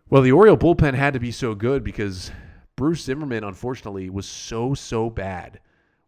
well, 0.09 0.21
the 0.21 0.31
Oriole 0.31 0.57
bullpen 0.57 0.93
had 0.93 1.13
to 1.13 1.19
be 1.19 1.31
so 1.31 1.53
good 1.53 1.83
because 1.83 2.31
Bruce 2.75 3.03
Zimmermann, 3.03 3.43
unfortunately, 3.43 4.09
was 4.09 4.25
so, 4.25 4.73
so 4.73 5.09
bad 5.09 5.59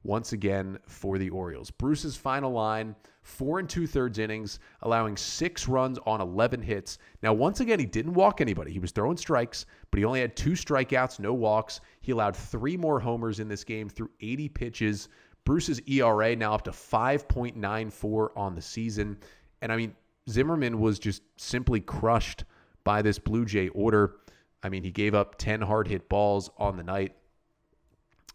once 0.03 0.33
again 0.33 0.79
for 0.87 1.17
the 1.19 1.29
Orioles. 1.29 1.69
Bruce's 1.69 2.15
final 2.15 2.51
line 2.51 2.95
four 3.21 3.59
and 3.59 3.69
two 3.69 3.85
thirds 3.85 4.17
innings, 4.17 4.59
allowing 4.81 5.15
six 5.15 5.67
runs 5.67 5.99
on 6.07 6.21
11 6.21 6.61
hits. 6.61 6.97
Now, 7.21 7.33
once 7.33 7.59
again, 7.59 7.77
he 7.77 7.85
didn't 7.85 8.13
walk 8.13 8.41
anybody. 8.41 8.71
He 8.71 8.79
was 8.79 8.91
throwing 8.91 9.17
strikes, 9.17 9.67
but 9.91 9.99
he 9.99 10.05
only 10.05 10.21
had 10.21 10.35
two 10.35 10.51
strikeouts, 10.51 11.19
no 11.19 11.33
walks. 11.33 11.81
He 12.01 12.11
allowed 12.11 12.35
three 12.35 12.77
more 12.77 12.99
homers 12.99 13.39
in 13.39 13.47
this 13.47 13.63
game 13.63 13.89
through 13.89 14.09
80 14.21 14.49
pitches. 14.49 15.09
Bruce's 15.45 15.79
ERA 15.87 16.35
now 16.35 16.55
up 16.55 16.63
to 16.63 16.71
5.94 16.71 18.29
on 18.35 18.55
the 18.55 18.61
season. 18.61 19.17
And 19.61 19.71
I 19.71 19.77
mean, 19.77 19.93
Zimmermann 20.29 20.79
was 20.79 20.97
just 20.97 21.21
simply 21.37 21.79
crushed 21.79 22.43
by 22.83 23.01
this 23.01 23.19
Blue 23.19 23.45
Jay 23.45 23.69
order. 23.69 24.15
I 24.63 24.69
mean, 24.69 24.83
he 24.83 24.91
gave 24.91 25.15
up 25.15 25.35
10 25.37 25.61
hard 25.61 25.87
hit 25.87 26.09
balls 26.09 26.49
on 26.57 26.77
the 26.77 26.83
night. 26.83 27.15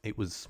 It 0.02 0.16
was 0.16 0.48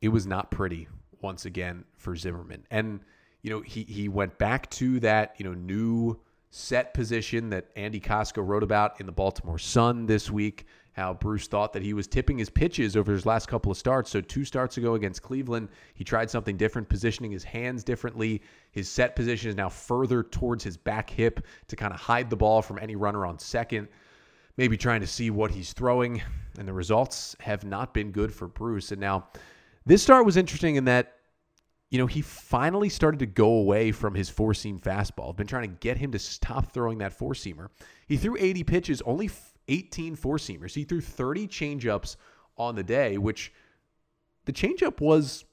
it 0.00 0.08
was 0.08 0.26
not 0.26 0.50
pretty 0.50 0.88
once 1.22 1.46
again 1.46 1.84
for 1.96 2.14
Zimmermann. 2.14 2.64
And 2.70 3.00
you 3.42 3.50
know, 3.50 3.60
he 3.60 3.84
he 3.84 4.08
went 4.08 4.38
back 4.38 4.68
to 4.70 5.00
that, 5.00 5.34
you 5.38 5.44
know, 5.44 5.54
new 5.54 6.18
set 6.50 6.94
position 6.94 7.50
that 7.50 7.68
Andy 7.76 8.00
Kostka 8.00 8.46
wrote 8.46 8.62
about 8.62 9.00
in 9.00 9.06
the 9.06 9.12
Baltimore 9.12 9.58
Sun 9.58 10.06
this 10.06 10.30
week. 10.30 10.66
How 10.96 11.12
Bruce 11.12 11.46
thought 11.46 11.74
that 11.74 11.82
he 11.82 11.92
was 11.92 12.06
tipping 12.06 12.38
his 12.38 12.48
pitches 12.48 12.96
over 12.96 13.12
his 13.12 13.26
last 13.26 13.48
couple 13.48 13.70
of 13.70 13.76
starts. 13.76 14.10
So, 14.10 14.22
two 14.22 14.46
starts 14.46 14.78
ago 14.78 14.94
against 14.94 15.20
Cleveland, 15.20 15.68
he 15.94 16.04
tried 16.04 16.30
something 16.30 16.56
different, 16.56 16.88
positioning 16.88 17.30
his 17.30 17.44
hands 17.44 17.84
differently. 17.84 18.40
His 18.70 18.88
set 18.88 19.14
position 19.14 19.50
is 19.50 19.56
now 19.56 19.68
further 19.68 20.22
towards 20.22 20.64
his 20.64 20.78
back 20.78 21.10
hip 21.10 21.44
to 21.68 21.76
kind 21.76 21.92
of 21.92 22.00
hide 22.00 22.30
the 22.30 22.36
ball 22.36 22.62
from 22.62 22.78
any 22.78 22.96
runner 22.96 23.26
on 23.26 23.38
second. 23.38 23.88
Maybe 24.56 24.78
trying 24.78 25.02
to 25.02 25.06
see 25.06 25.28
what 25.28 25.50
he's 25.50 25.74
throwing. 25.74 26.22
And 26.58 26.66
the 26.66 26.72
results 26.72 27.36
have 27.40 27.62
not 27.62 27.92
been 27.92 28.10
good 28.10 28.32
for 28.32 28.48
Bruce. 28.48 28.90
And 28.90 28.98
now, 28.98 29.28
this 29.84 30.02
start 30.02 30.24
was 30.24 30.38
interesting 30.38 30.76
in 30.76 30.86
that 30.86 31.12
you 31.90 31.98
know, 31.98 32.06
he 32.06 32.22
finally 32.22 32.88
started 32.88 33.18
to 33.18 33.26
go 33.26 33.48
away 33.48 33.92
from 33.92 34.14
his 34.14 34.30
four 34.30 34.54
seam 34.54 34.78
fastball. 34.78 35.28
I've 35.28 35.36
been 35.36 35.46
trying 35.46 35.70
to 35.70 35.76
get 35.80 35.98
him 35.98 36.10
to 36.12 36.18
stop 36.18 36.72
throwing 36.72 36.98
that 36.98 37.12
four 37.12 37.34
seamer. 37.34 37.68
He 38.08 38.16
threw 38.16 38.36
80 38.38 38.64
pitches, 38.64 39.02
only 39.02 39.28
18 39.68 40.16
four 40.16 40.36
seamers. 40.36 40.74
He 40.74 40.84
threw 40.84 41.00
30 41.00 41.48
changeups 41.48 42.16
on 42.56 42.74
the 42.74 42.82
day, 42.82 43.18
which 43.18 43.52
the 44.44 44.52
changeup 44.52 45.00
was 45.00 45.44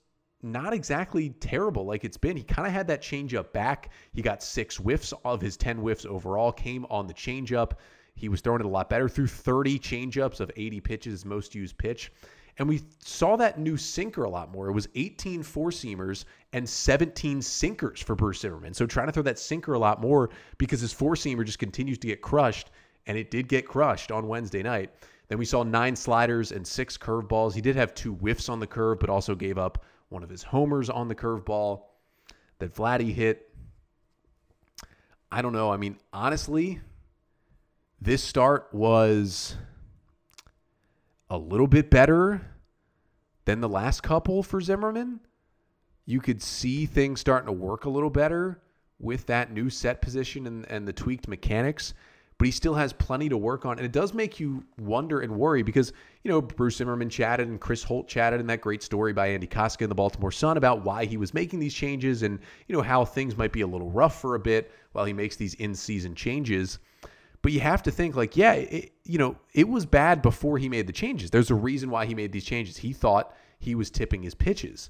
not 0.43 0.73
exactly 0.73 1.29
terrible 1.29 1.85
like 1.85 2.03
it's 2.03 2.17
been. 2.17 2.35
He 2.35 2.43
kind 2.43 2.67
of 2.67 2.73
had 2.73 2.87
that 2.87 3.01
changeup 3.01 3.53
back. 3.53 3.91
He 4.13 4.21
got 4.21 4.43
six 4.43 4.75
whiffs 4.75 5.13
of 5.23 5.41
his 5.41 5.57
10 5.57 5.77
whiffs 5.77 6.05
overall, 6.05 6.51
came 6.51 6.85
on 6.89 7.07
the 7.07 7.13
changeup. 7.13 7.73
He 8.15 8.29
was 8.29 8.41
throwing 8.41 8.59
it 8.59 8.65
a 8.65 8.69
lot 8.69 8.89
better, 8.89 9.09
threw 9.09 9.25
30 9.25 9.79
changeups 9.79 10.39
of 10.39 10.51
80 10.55 10.81
pitches, 10.81 11.25
most 11.25 11.55
used 11.55 11.77
pitch. 11.77 12.11
And 12.59 12.69
we 12.69 12.81
saw 12.99 13.35
that 13.37 13.57
new 13.57 13.77
sinker 13.77 14.25
a 14.25 14.29
lot 14.29 14.51
more. 14.51 14.69
It 14.69 14.73
was 14.73 14.87
18 14.93 15.41
four 15.41 15.71
seamers 15.71 16.25
and 16.51 16.69
17 16.69 17.41
sinkers 17.41 18.01
for 18.01 18.15
Bruce 18.15 18.41
Zimmermann. 18.41 18.75
So 18.75 18.85
trying 18.85 19.07
to 19.07 19.11
throw 19.11 19.23
that 19.23 19.39
sinker 19.39 19.73
a 19.73 19.79
lot 19.79 19.99
more 19.99 20.29
because 20.59 20.79
his 20.79 20.93
four 20.93 21.15
seamer 21.15 21.43
just 21.43 21.57
continues 21.57 21.97
to 21.99 22.07
get 22.07 22.21
crushed. 22.21 22.69
And 23.05 23.17
it 23.17 23.31
did 23.31 23.47
get 23.47 23.67
crushed 23.67 24.11
on 24.11 24.27
Wednesday 24.27 24.63
night. 24.63 24.91
Then 25.27 25.37
we 25.37 25.45
saw 25.45 25.63
nine 25.63 25.95
sliders 25.95 26.51
and 26.51 26.65
six 26.65 26.97
curveballs. 26.97 27.53
He 27.53 27.61
did 27.61 27.75
have 27.75 27.93
two 27.93 28.15
whiffs 28.15 28.49
on 28.49 28.59
the 28.59 28.67
curve, 28.67 28.99
but 28.99 29.09
also 29.09 29.35
gave 29.35 29.57
up 29.57 29.83
one 30.09 30.23
of 30.23 30.29
his 30.29 30.43
homers 30.43 30.89
on 30.89 31.07
the 31.07 31.15
curveball 31.15 31.83
that 32.59 32.73
Vladdy 32.73 33.13
hit. 33.13 33.49
I 35.31 35.41
don't 35.41 35.53
know. 35.53 35.71
I 35.71 35.77
mean, 35.77 35.97
honestly, 36.13 36.79
this 37.99 38.23
start 38.23 38.69
was 38.71 39.55
a 41.29 41.37
little 41.37 41.67
bit 41.67 41.89
better 41.89 42.41
than 43.45 43.59
the 43.59 43.69
last 43.69 44.03
couple 44.03 44.43
for 44.43 44.61
Zimmermann. 44.61 45.19
You 46.05 46.19
could 46.19 46.41
see 46.41 46.85
things 46.85 47.19
starting 47.19 47.47
to 47.47 47.53
work 47.53 47.85
a 47.85 47.89
little 47.89 48.09
better 48.09 48.61
with 48.99 49.25
that 49.25 49.51
new 49.51 49.69
set 49.69 50.01
position 50.01 50.47
and, 50.47 50.69
and 50.69 50.87
the 50.87 50.93
tweaked 50.93 51.27
mechanics, 51.27 51.93
but 52.43 52.47
he 52.47 52.51
still 52.51 52.73
has 52.73 52.91
plenty 52.91 53.29
to 53.29 53.37
work 53.37 53.65
on. 53.65 53.77
And 53.77 53.85
it 53.85 53.93
does 53.93 54.13
make 54.13 54.37
you 54.37 54.65
wonder 54.77 55.21
and 55.21 55.33
worry 55.33 55.63
because, 55.63 55.93
you 56.23 56.29
know, 56.29 56.41
Bruce 56.41 56.75
Zimmermann 56.75 57.07
chatted 57.07 57.47
and 57.47 57.57
Chris 57.57 57.83
Holt 57.83 58.09
chatted 58.09 58.41
in 58.41 58.47
that 58.47 58.59
great 58.59 58.83
story 58.83 59.13
by 59.13 59.27
Andy 59.27 59.47
Kostka 59.47 59.83
in 59.83 59.87
the 59.87 59.95
Baltimore 59.95 60.29
Sun 60.29 60.57
about 60.57 60.83
why 60.83 61.05
he 61.05 61.15
was 61.15 61.33
making 61.33 61.61
these 61.61 61.73
changes 61.73 62.21
and, 62.21 62.37
you 62.67 62.75
know, 62.75 62.81
how 62.81 63.05
things 63.05 63.37
might 63.37 63.53
be 63.53 63.61
a 63.61 63.65
little 63.65 63.89
rough 63.91 64.19
for 64.19 64.35
a 64.35 64.39
bit 64.39 64.73
while 64.91 65.05
he 65.05 65.13
makes 65.13 65.37
these 65.37 65.53
in 65.53 65.73
season 65.73 66.15
changes. 66.15 66.79
But 67.41 67.53
you 67.53 67.61
have 67.61 67.81
to 67.83 67.91
think 67.91 68.17
like, 68.17 68.35
yeah, 68.35 68.55
it, 68.55 68.91
you 69.05 69.19
know, 69.19 69.37
it 69.53 69.69
was 69.69 69.85
bad 69.85 70.21
before 70.21 70.57
he 70.57 70.67
made 70.67 70.85
the 70.85 70.91
changes. 70.91 71.29
There's 71.29 71.49
a 71.49 71.55
reason 71.55 71.89
why 71.89 72.05
he 72.05 72.13
made 72.13 72.33
these 72.33 72.43
changes. 72.43 72.75
He 72.75 72.91
thought 72.91 73.33
he 73.59 73.73
was 73.73 73.89
tipping 73.89 74.21
his 74.21 74.35
pitches. 74.35 74.89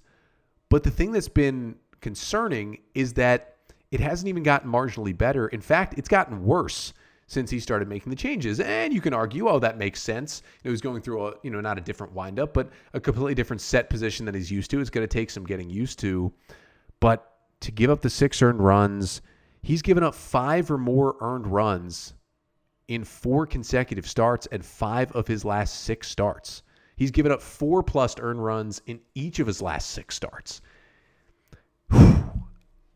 But 0.70 0.82
the 0.82 0.90
thing 0.90 1.12
that's 1.12 1.30
been 1.30 1.76
concerning 2.02 2.80
is 2.96 3.14
that 3.14 3.58
it 3.92 4.00
hasn't 4.00 4.28
even 4.28 4.42
gotten 4.42 4.72
marginally 4.72 5.16
better. 5.16 5.50
In 5.50 5.62
fact, 5.62 6.00
it's 6.00 6.10
gotten 6.10 6.44
worse 6.44 6.94
since 7.34 7.50
he 7.50 7.60
started 7.60 7.88
making 7.88 8.10
the 8.10 8.16
changes. 8.16 8.60
And 8.60 8.94
you 8.94 9.02
can 9.02 9.14
argue, 9.14 9.50
oh, 9.50 9.60
that 9.60 9.78
makes 9.78 10.02
sense. 10.02 10.44
He 10.64 10.70
was 10.70 10.82
going 10.82 11.02
through 11.02 11.28
a, 11.28 11.34
you 11.44 11.50
know, 11.50 11.60
not 11.60 11.78
a 11.78 11.82
different 11.82 12.14
windup, 12.14 12.54
but 12.54 12.70
a 12.94 13.00
completely 13.00 13.36
different 13.36 13.62
set 13.62 13.90
position 13.90 14.26
that 14.26 14.36
he's 14.36 14.52
used 14.52 14.72
to. 14.72 14.80
It's 14.80 14.90
going 14.90 15.08
to 15.08 15.14
take 15.14 15.30
some 15.30 15.44
getting 15.44 15.70
used 15.70 16.00
to. 16.00 16.32
But 17.00 17.30
to 17.62 17.72
give 17.72 17.90
up 17.90 18.02
the 18.02 18.10
six 18.10 18.42
earned 18.42 18.64
runs, 18.64 19.22
he's 19.62 19.82
given 19.82 20.04
up 20.04 20.16
five 20.16 20.70
or 20.72 20.78
more 20.78 21.16
earned 21.20 21.48
runs 21.48 22.14
in 22.88 23.04
four 23.04 23.48
consecutive 23.48 24.08
starts 24.08 24.48
and 24.52 24.64
five 24.64 25.12
of 25.14 25.28
his 25.28 25.44
last 25.44 25.82
six 25.82 26.08
starts. 26.08 26.64
He's 26.96 27.12
given 27.12 27.32
up 27.32 27.42
four 27.42 27.82
plus 27.82 28.16
earned 28.20 28.44
runs 28.44 28.82
in 28.86 29.00
each 29.16 29.40
of 29.40 29.48
his 29.48 29.62
last 29.62 29.90
six 29.92 30.16
starts. 30.16 30.62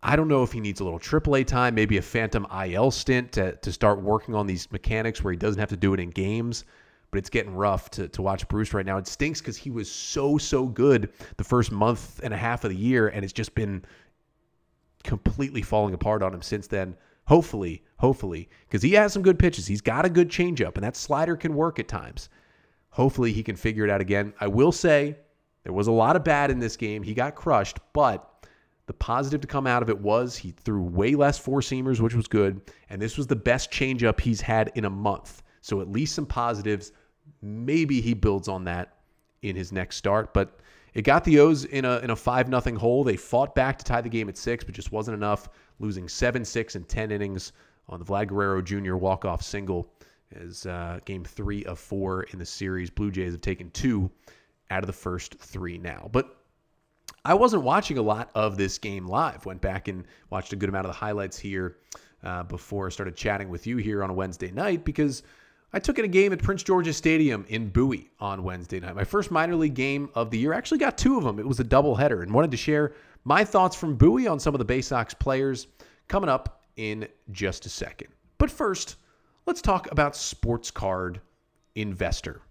I 0.04 0.16
don't 0.16 0.28
know 0.28 0.44
if 0.44 0.52
he 0.52 0.60
needs 0.60 0.80
a 0.80 0.84
little 0.84 1.00
AAA 1.00 1.48
time, 1.48 1.74
maybe 1.76 1.98
a 1.98 2.02
phantom 2.02 2.46
IL 2.66 2.92
stint 2.92 3.32
to, 3.34 3.56
to 3.56 3.72
start 3.72 4.02
working 4.02 4.36
on 4.36 4.46
these 4.46 4.72
mechanics 4.72 5.24
where 5.24 5.32
he 5.32 5.38
doesn't 5.38 5.60
have 5.60 5.70
to 5.70 5.78
do 5.78 5.94
it 5.94 6.00
in 6.00 6.12
games. 6.12 6.66
But 7.10 7.20
it's 7.20 7.30
getting 7.30 7.56
rough 7.56 7.90
to, 7.92 8.10
to 8.10 8.22
watch 8.22 8.48
Bruce 8.50 8.74
right 8.74 8.86
now. 8.86 8.98
It 8.98 9.08
stinks 9.08 9.40
because 9.40 9.56
he 9.56 9.70
was 9.70 9.90
so, 9.90 10.38
so 10.38 10.66
good 10.66 11.14
the 11.38 11.44
first 11.44 11.72
month 11.72 12.20
and 12.22 12.34
a 12.34 12.38
half 12.38 12.66
of 12.66 12.70
the 12.70 12.76
year, 12.76 13.08
and 13.08 13.24
it's 13.24 13.34
just 13.34 13.56
been 13.56 13.84
completely 15.04 15.62
falling 15.62 15.94
apart 15.94 16.22
on 16.22 16.34
him 16.34 16.42
since 16.42 16.68
then. 16.68 16.96
Hopefully, 17.26 17.84
hopefully, 17.98 18.50
because 18.68 18.82
he 18.82 18.92
has 18.94 19.14
some 19.14 19.22
good 19.22 19.40
pitches. 19.40 19.66
He's 19.66 19.82
got 19.82 20.06
a 20.06 20.10
good 20.10 20.30
changeup, 20.30 20.76
and 20.76 20.84
that 20.84 20.98
slider 20.98 21.38
can 21.38 21.56
work 21.56 21.80
at 21.80 21.88
times. 21.88 22.30
Hopefully, 22.90 23.32
he 23.32 23.44
can 23.44 23.56
figure 23.56 23.86
it 23.86 23.90
out 23.90 24.02
again. 24.02 24.34
I 24.40 24.48
will 24.48 24.72
say 24.72 25.18
there 25.64 25.74
was 25.74 25.88
a 25.88 25.92
lot 25.92 26.16
of 26.16 26.24
bad 26.24 26.52
in 26.52 26.60
this 26.60 26.76
game. 26.76 27.04
He 27.04 27.14
got 27.14 27.36
crushed, 27.36 27.80
but 27.94 28.37
the 28.88 28.94
positive 28.94 29.42
to 29.42 29.48
come 29.48 29.68
out 29.68 29.84
of 29.84 29.90
it 29.90 30.00
was 30.00 30.38
he 30.38 30.52
threw 30.52 30.82
way 30.82 31.14
less 31.14 31.38
four 31.38 31.60
seamers, 31.60 32.00
which 32.00 32.16
was 32.16 32.28
good. 32.28 32.62
And 32.90 33.02
this 33.02 33.18
was 33.18 33.28
the 33.28 33.36
best 33.36 33.70
changeup 33.70 34.20
he's 34.20 34.42
had 34.42 34.72
in 34.76 34.86
a 34.86 34.90
month. 34.90 35.44
So 35.62 35.82
at 35.82 35.92
least 35.92 36.16
some 36.16 36.26
positives. 36.26 36.94
Maybe 37.42 38.00
he 38.00 38.14
builds 38.14 38.48
on 38.48 38.64
that 38.64 38.96
in 39.42 39.56
his 39.56 39.74
next 39.74 39.98
start. 39.98 40.34
But 40.34 40.60
it 40.94 41.02
got 41.02 41.26
the 41.26 41.40
O's 41.40 41.66
in 41.66 41.84
a 41.84 42.00
in 42.00 42.10
a 42.10 42.16
five 42.16 42.48
nothing 42.48 42.78
hole. 42.78 43.04
They 43.04 43.18
fought 43.18 43.54
back 43.54 43.78
to 43.78 43.86
tie 43.86 44.02
the 44.02 44.10
game 44.10 44.30
at 44.30 44.38
six, 44.38 44.64
but 44.64 44.74
just 44.74 44.94
wasn't 44.94 45.16
enough 45.16 45.50
losing 45.80 46.08
7 46.08 46.44
6 46.44 46.76
and 46.76 46.88
10 46.88 47.12
innings 47.12 47.52
on 47.90 48.00
the 48.00 48.06
Vlad 48.06 48.28
Guerrero 48.28 48.62
Jr. 48.62 48.96
walk 48.96 49.26
off 49.26 49.44
single 49.44 49.92
as 50.34 50.66
uh, 50.66 51.00
game 51.06 51.24
three 51.24 51.64
of 51.66 51.78
four 51.78 52.24
in 52.24 52.40
the 52.40 52.46
series. 52.46 52.90
Blue 52.90 53.12
Jays 53.12 53.34
have 53.34 53.42
taken 53.42 53.70
two 53.72 54.10
out 54.72 54.84
of 54.84 54.88
the 54.88 54.94
first 54.94 55.36
three 55.40 55.78
now. 55.78 56.10
But 56.12 56.37
I 57.26 57.34
wasn't 57.34 57.64
watching 57.64 57.98
a 57.98 58.02
lot 58.02 58.30
of 58.36 58.58
this 58.58 58.78
game 58.78 59.08
live. 59.08 59.46
Went 59.46 59.62
back 59.62 59.88
and 59.88 60.06
watched 60.30 60.54
a 60.54 60.56
good 60.56 60.70
amount 60.70 60.86
of 60.86 60.92
the 60.92 60.98
highlights 60.98 61.38
here 61.38 61.78
uh, 62.24 62.44
before 62.44 62.88
I 62.88 62.90
started 62.90 63.16
chatting 63.16 63.50
with 63.50 63.68
you 63.68 63.78
here 63.78 64.04
on 64.04 64.10
a 64.10 64.14
Wednesday 64.14 64.52
night 64.52 64.86
because 64.86 65.24
I 65.74 65.80
took 65.80 66.00
in 66.00 66.06
a 66.06 66.08
game 66.08 66.32
at 66.32 66.42
Prince 66.42 66.64
George's 66.64 66.96
Stadium 66.96 67.46
in 67.50 67.70
Bowie 67.70 68.10
on 68.20 68.44
Wednesday 68.44 68.80
night. 68.80 68.96
My 68.96 69.04
first 69.04 69.32
minor 69.32 69.56
league 69.56 69.74
game 69.74 70.10
of 70.16 70.32
the 70.32 70.38
year. 70.38 70.54
I 70.54 70.58
actually 70.58 70.78
got 70.78 70.98
two 70.98 71.18
of 71.18 71.24
them. 71.26 71.40
It 71.40 71.46
was 71.46 71.60
a 71.60 71.66
doubleheader 71.66 72.24
and 72.24 72.34
wanted 72.34 72.52
to 72.52 72.58
share 72.58 72.94
my 73.26 73.44
thoughts 73.44 73.76
from 73.76 73.96
Bowie 73.96 74.28
on 74.28 74.40
some 74.40 74.56
of 74.56 74.60
the 74.60 74.66
Bay 74.66 74.82
Sox 74.82 75.14
players 75.14 75.68
coming 76.08 76.30
up 76.30 76.64
in 76.78 77.08
just 77.32 77.66
a 77.66 77.70
second. 77.70 78.08
But 78.38 78.50
first, 78.50 78.96
let's 79.46 79.62
talk 79.62 79.92
about 79.92 80.16
Sports 80.16 80.72
Card 80.72 81.20
Investor. 81.76 82.42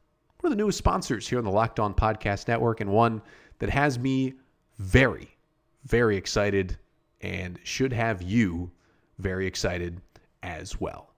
One 0.40 0.52
of 0.52 0.58
the 0.58 0.62
newest 0.62 0.76
sponsors 0.76 1.26
here 1.26 1.38
on 1.38 1.44
the 1.44 1.50
Locked 1.50 1.80
On 1.80 1.94
Podcast 1.94 2.48
Network, 2.48 2.82
and 2.82 2.90
one 2.90 3.22
that 3.58 3.70
has 3.70 3.98
me 3.98 4.34
very, 4.78 5.36
very 5.84 6.16
excited 6.16 6.76
and 7.22 7.58
should 7.64 7.92
have 7.92 8.22
you 8.22 8.70
very 9.18 9.46
excited 9.46 10.00
as 10.42 10.80
well. 10.80 11.14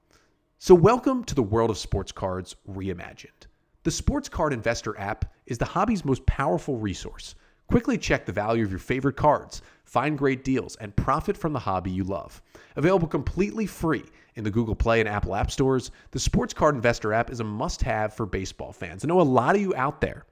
So, 0.59 0.75
welcome 0.75 1.25
to 1.25 1.35
the 1.35 1.43
world 1.43 1.71
of 1.71 1.79
sports 1.79 2.13
cards 2.13 2.57
reimagined. 2.69 3.47
The 3.85 3.91
Sports 3.91 4.29
Card 4.29 4.53
Investor 4.53 4.99
app 4.99 5.33
is 5.47 5.59
the 5.59 5.65
hobby's 5.65 6.05
most 6.05 6.25
powerful 6.27 6.77
resource. 6.77 7.35
Quickly 7.69 7.99
check 7.99 8.25
the 8.27 8.33
value 8.33 8.65
of 8.65 8.71
your 8.71 8.79
favorite 8.79 9.17
cards, 9.17 9.63
find 9.85 10.17
great 10.17 10.43
deals, 10.43 10.77
and 10.77 10.95
profit 10.97 11.37
from 11.37 11.53
the 11.53 11.59
hobby 11.59 11.91
you 11.91 12.03
love. 12.03 12.41
Available 12.77 13.07
completely 13.07 13.67
free 13.67 14.05
in 14.37 14.45
the 14.45 14.51
Google 14.51 14.75
Play 14.75 15.01
and 15.01 15.09
Apple 15.09 15.35
App 15.35 15.51
Stores, 15.51 15.91
the 16.13 16.19
Sports 16.19 16.55
Card 16.55 16.75
Investor 16.75 17.13
app 17.13 17.31
is 17.31 17.41
a 17.41 17.45
must 17.45 17.83
have 17.83 18.15
for 18.15 18.25
baseball 18.25 18.73
fans. 18.73 19.05
I 19.05 19.09
know 19.09 19.21
a 19.21 19.23
lot 19.23 19.55
of 19.55 19.61
you 19.61 19.75
out 19.75 20.01
there 20.01 20.25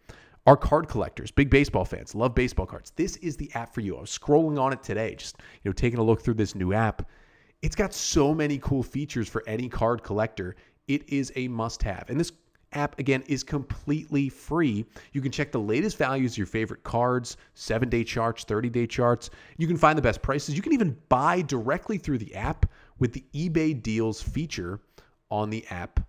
are 0.46 0.56
card 0.56 0.88
collectors, 0.88 1.30
big 1.30 1.50
baseball 1.50 1.84
fans, 1.84 2.14
love 2.14 2.34
baseball 2.34 2.66
cards. 2.66 2.92
This 2.96 3.16
is 3.16 3.36
the 3.36 3.50
app 3.54 3.74
for 3.74 3.80
you. 3.80 3.96
I 3.96 4.00
was 4.00 4.16
scrolling 4.16 4.60
on 4.60 4.72
it 4.72 4.82
today, 4.82 5.14
just 5.14 5.38
you 5.62 5.68
know, 5.68 5.72
taking 5.72 5.98
a 5.98 6.02
look 6.02 6.22
through 6.22 6.34
this 6.34 6.54
new 6.54 6.72
app 6.72 7.08
it's 7.62 7.76
got 7.76 7.94
so 7.94 8.34
many 8.34 8.58
cool 8.58 8.82
features 8.82 9.28
for 9.28 9.42
any 9.46 9.68
card 9.68 10.02
collector. 10.02 10.56
It 10.88 11.08
is 11.08 11.32
a 11.36 11.48
must 11.48 11.82
have. 11.82 12.08
And 12.08 12.20
this 12.20 12.32
app, 12.72 12.98
again, 12.98 13.24
is 13.26 13.42
completely 13.42 14.28
free. 14.28 14.84
You 15.12 15.20
can 15.20 15.32
check 15.32 15.52
the 15.52 15.60
latest 15.60 15.96
values 15.96 16.34
of 16.34 16.38
your 16.38 16.46
favorite 16.46 16.82
cards, 16.84 17.36
seven 17.54 17.88
day 17.88 18.04
charts, 18.04 18.44
30 18.44 18.68
day 18.70 18.86
charts. 18.86 19.30
You 19.56 19.66
can 19.66 19.76
find 19.76 19.96
the 19.96 20.02
best 20.02 20.22
prices. 20.22 20.54
You 20.54 20.62
can 20.62 20.74
even 20.74 20.96
buy 21.08 21.42
directly 21.42 21.98
through 21.98 22.18
the 22.18 22.34
app 22.34 22.66
with 22.98 23.12
the 23.12 23.24
eBay 23.34 23.82
deals 23.82 24.22
feature 24.22 24.80
on 25.30 25.50
the 25.50 25.66
app 25.68 26.00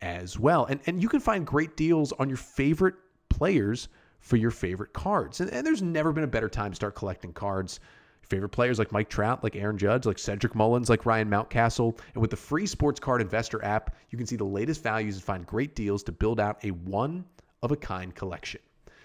as 0.00 0.38
well. 0.38 0.64
And, 0.64 0.80
and 0.86 1.02
you 1.02 1.08
can 1.08 1.20
find 1.20 1.46
great 1.46 1.76
deals 1.76 2.12
on 2.12 2.28
your 2.28 2.38
favorite 2.38 2.94
players 3.36 3.88
for 4.20 4.36
your 4.36 4.50
favorite 4.50 4.92
cards. 4.92 5.40
And, 5.40 5.50
and 5.50 5.66
there's 5.66 5.82
never 5.82 6.12
been 6.12 6.24
a 6.24 6.28
better 6.28 6.48
time 6.48 6.72
to 6.72 6.76
start 6.76 6.94
collecting 6.94 7.32
cards 7.32 7.80
favorite 8.28 8.50
players 8.50 8.78
like 8.78 8.92
Mike 8.92 9.08
Trout, 9.08 9.42
like 9.42 9.56
Aaron 9.56 9.78
Judge, 9.78 10.06
like 10.06 10.18
Cedric 10.18 10.54
Mullins, 10.54 10.90
like 10.90 11.06
Ryan 11.06 11.30
Mountcastle. 11.30 11.98
And 12.14 12.20
with 12.20 12.30
the 12.30 12.36
free 12.36 12.66
Sports 12.66 13.00
Card 13.00 13.20
Investor 13.20 13.64
app, 13.64 13.94
you 14.10 14.18
can 14.18 14.26
see 14.26 14.36
the 14.36 14.44
latest 14.44 14.82
values 14.82 15.14
and 15.14 15.24
find 15.24 15.46
great 15.46 15.74
deals 15.74 16.02
to 16.04 16.12
build 16.12 16.40
out 16.40 16.58
a 16.64 16.70
one 16.70 17.24
of 17.62 17.72
a 17.72 17.76
kind 17.76 18.14
collection. 18.14 18.60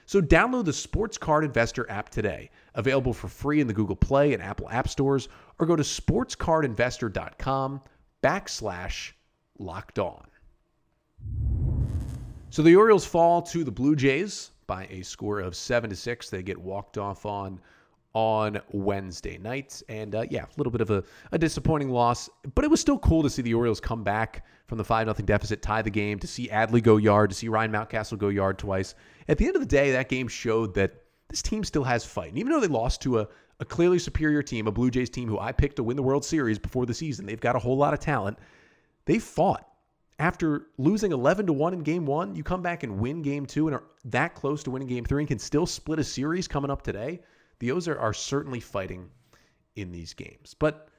So 0.05 0.21
download 0.21 0.65
the 0.65 0.73
Sports 0.73 1.17
Card 1.17 1.45
Investor 1.45 1.89
app 1.89 2.09
today, 2.09 2.49
available 2.75 3.13
for 3.13 3.27
free 3.27 3.61
in 3.61 3.67
the 3.67 3.73
Google 3.73 3.95
Play 3.95 4.33
and 4.33 4.43
Apple 4.43 4.69
App 4.69 4.89
Stores, 4.89 5.29
or 5.59 5.65
go 5.65 5.75
to 5.75 5.83
sportscardinvestor.com 5.83 7.81
backslash 8.23 9.11
locked 9.57 9.99
on. 9.99 10.25
So 12.51 12.61
the 12.61 12.75
Orioles 12.75 13.05
fall 13.05 13.41
to 13.43 13.63
the 13.63 13.71
Blue 13.71 13.95
Jays 13.95 14.51
by 14.67 14.85
a 14.89 15.03
score 15.03 15.39
of 15.39 15.55
seven 15.55 15.89
to 15.89 15.95
six. 15.95 16.29
They 16.29 16.43
get 16.43 16.57
walked 16.57 16.97
off 16.97 17.25
on 17.25 17.61
on 18.13 18.59
Wednesday 18.73 19.37
night, 19.37 19.81
And 19.87 20.13
uh, 20.13 20.25
yeah, 20.29 20.43
a 20.43 20.57
little 20.57 20.69
bit 20.69 20.81
of 20.81 20.89
a, 20.89 21.01
a, 21.31 21.37
disappointing 21.37 21.89
loss, 21.89 22.29
but 22.53 22.65
it 22.65 22.69
was 22.69 22.81
still 22.81 22.99
cool 22.99 23.23
to 23.23 23.29
see 23.29 23.41
the 23.41 23.53
Orioles 23.53 23.79
come 23.79 24.03
back 24.03 24.45
from 24.67 24.77
the 24.77 24.83
5 24.83 25.07
nothing 25.07 25.25
deficit, 25.25 25.61
tie 25.61 25.81
the 25.81 25.89
game, 25.89 26.19
to 26.19 26.27
see 26.27 26.49
Adley 26.49 26.83
go 26.83 26.97
yard, 26.97 27.29
to 27.29 27.35
see 27.37 27.47
Ryan 27.47 27.71
Mountcastle 27.71 28.17
go 28.17 28.27
yard 28.27 28.59
twice. 28.59 28.95
At 29.29 29.37
the 29.37 29.47
end 29.47 29.55
of 29.55 29.61
the 29.61 29.65
day, 29.65 29.93
that 29.93 30.09
game 30.09 30.27
showed 30.27 30.73
that 30.73 30.91
this 31.29 31.41
team 31.41 31.63
still 31.63 31.85
has 31.85 32.03
fight. 32.03 32.31
And 32.31 32.37
even 32.37 32.51
though 32.51 32.59
they 32.59 32.67
lost 32.67 33.01
to 33.03 33.19
a, 33.19 33.29
a 33.61 33.65
clearly 33.65 33.97
superior 33.97 34.43
team, 34.43 34.67
a 34.67 34.73
Blue 34.73 34.91
Jays 34.91 35.09
team 35.09 35.29
who 35.29 35.39
I 35.39 35.53
picked 35.53 35.77
to 35.77 35.83
win 35.83 35.95
the 35.95 36.03
World 36.03 36.25
Series 36.25 36.59
before 36.59 36.85
the 36.85 36.93
season, 36.93 37.25
they've 37.25 37.39
got 37.39 37.55
a 37.55 37.59
whole 37.59 37.77
lot 37.77 37.93
of 37.93 38.01
talent. 38.01 38.37
They 39.05 39.19
fought. 39.19 39.70
After 40.21 40.67
losing 40.77 41.13
11 41.13 41.47
to 41.47 41.53
1 41.53 41.73
in 41.73 41.79
game 41.79 42.05
one, 42.05 42.35
you 42.35 42.43
come 42.43 42.61
back 42.61 42.83
and 42.83 42.99
win 42.99 43.23
game 43.23 43.47
two 43.47 43.67
and 43.67 43.75
are 43.75 43.83
that 44.05 44.35
close 44.35 44.61
to 44.61 44.69
winning 44.69 44.87
game 44.87 45.03
three 45.03 45.23
and 45.23 45.27
can 45.27 45.39
still 45.39 45.65
split 45.65 45.97
a 45.97 46.03
series 46.03 46.47
coming 46.47 46.69
up 46.69 46.83
today 46.83 47.21
the 47.57 47.71
O's 47.71 47.87
are, 47.87 47.97
are 47.97 48.13
certainly 48.13 48.59
fighting 48.59 49.09
in 49.75 49.91
these 49.91 50.13
games. 50.13 50.55
But, 50.57 50.89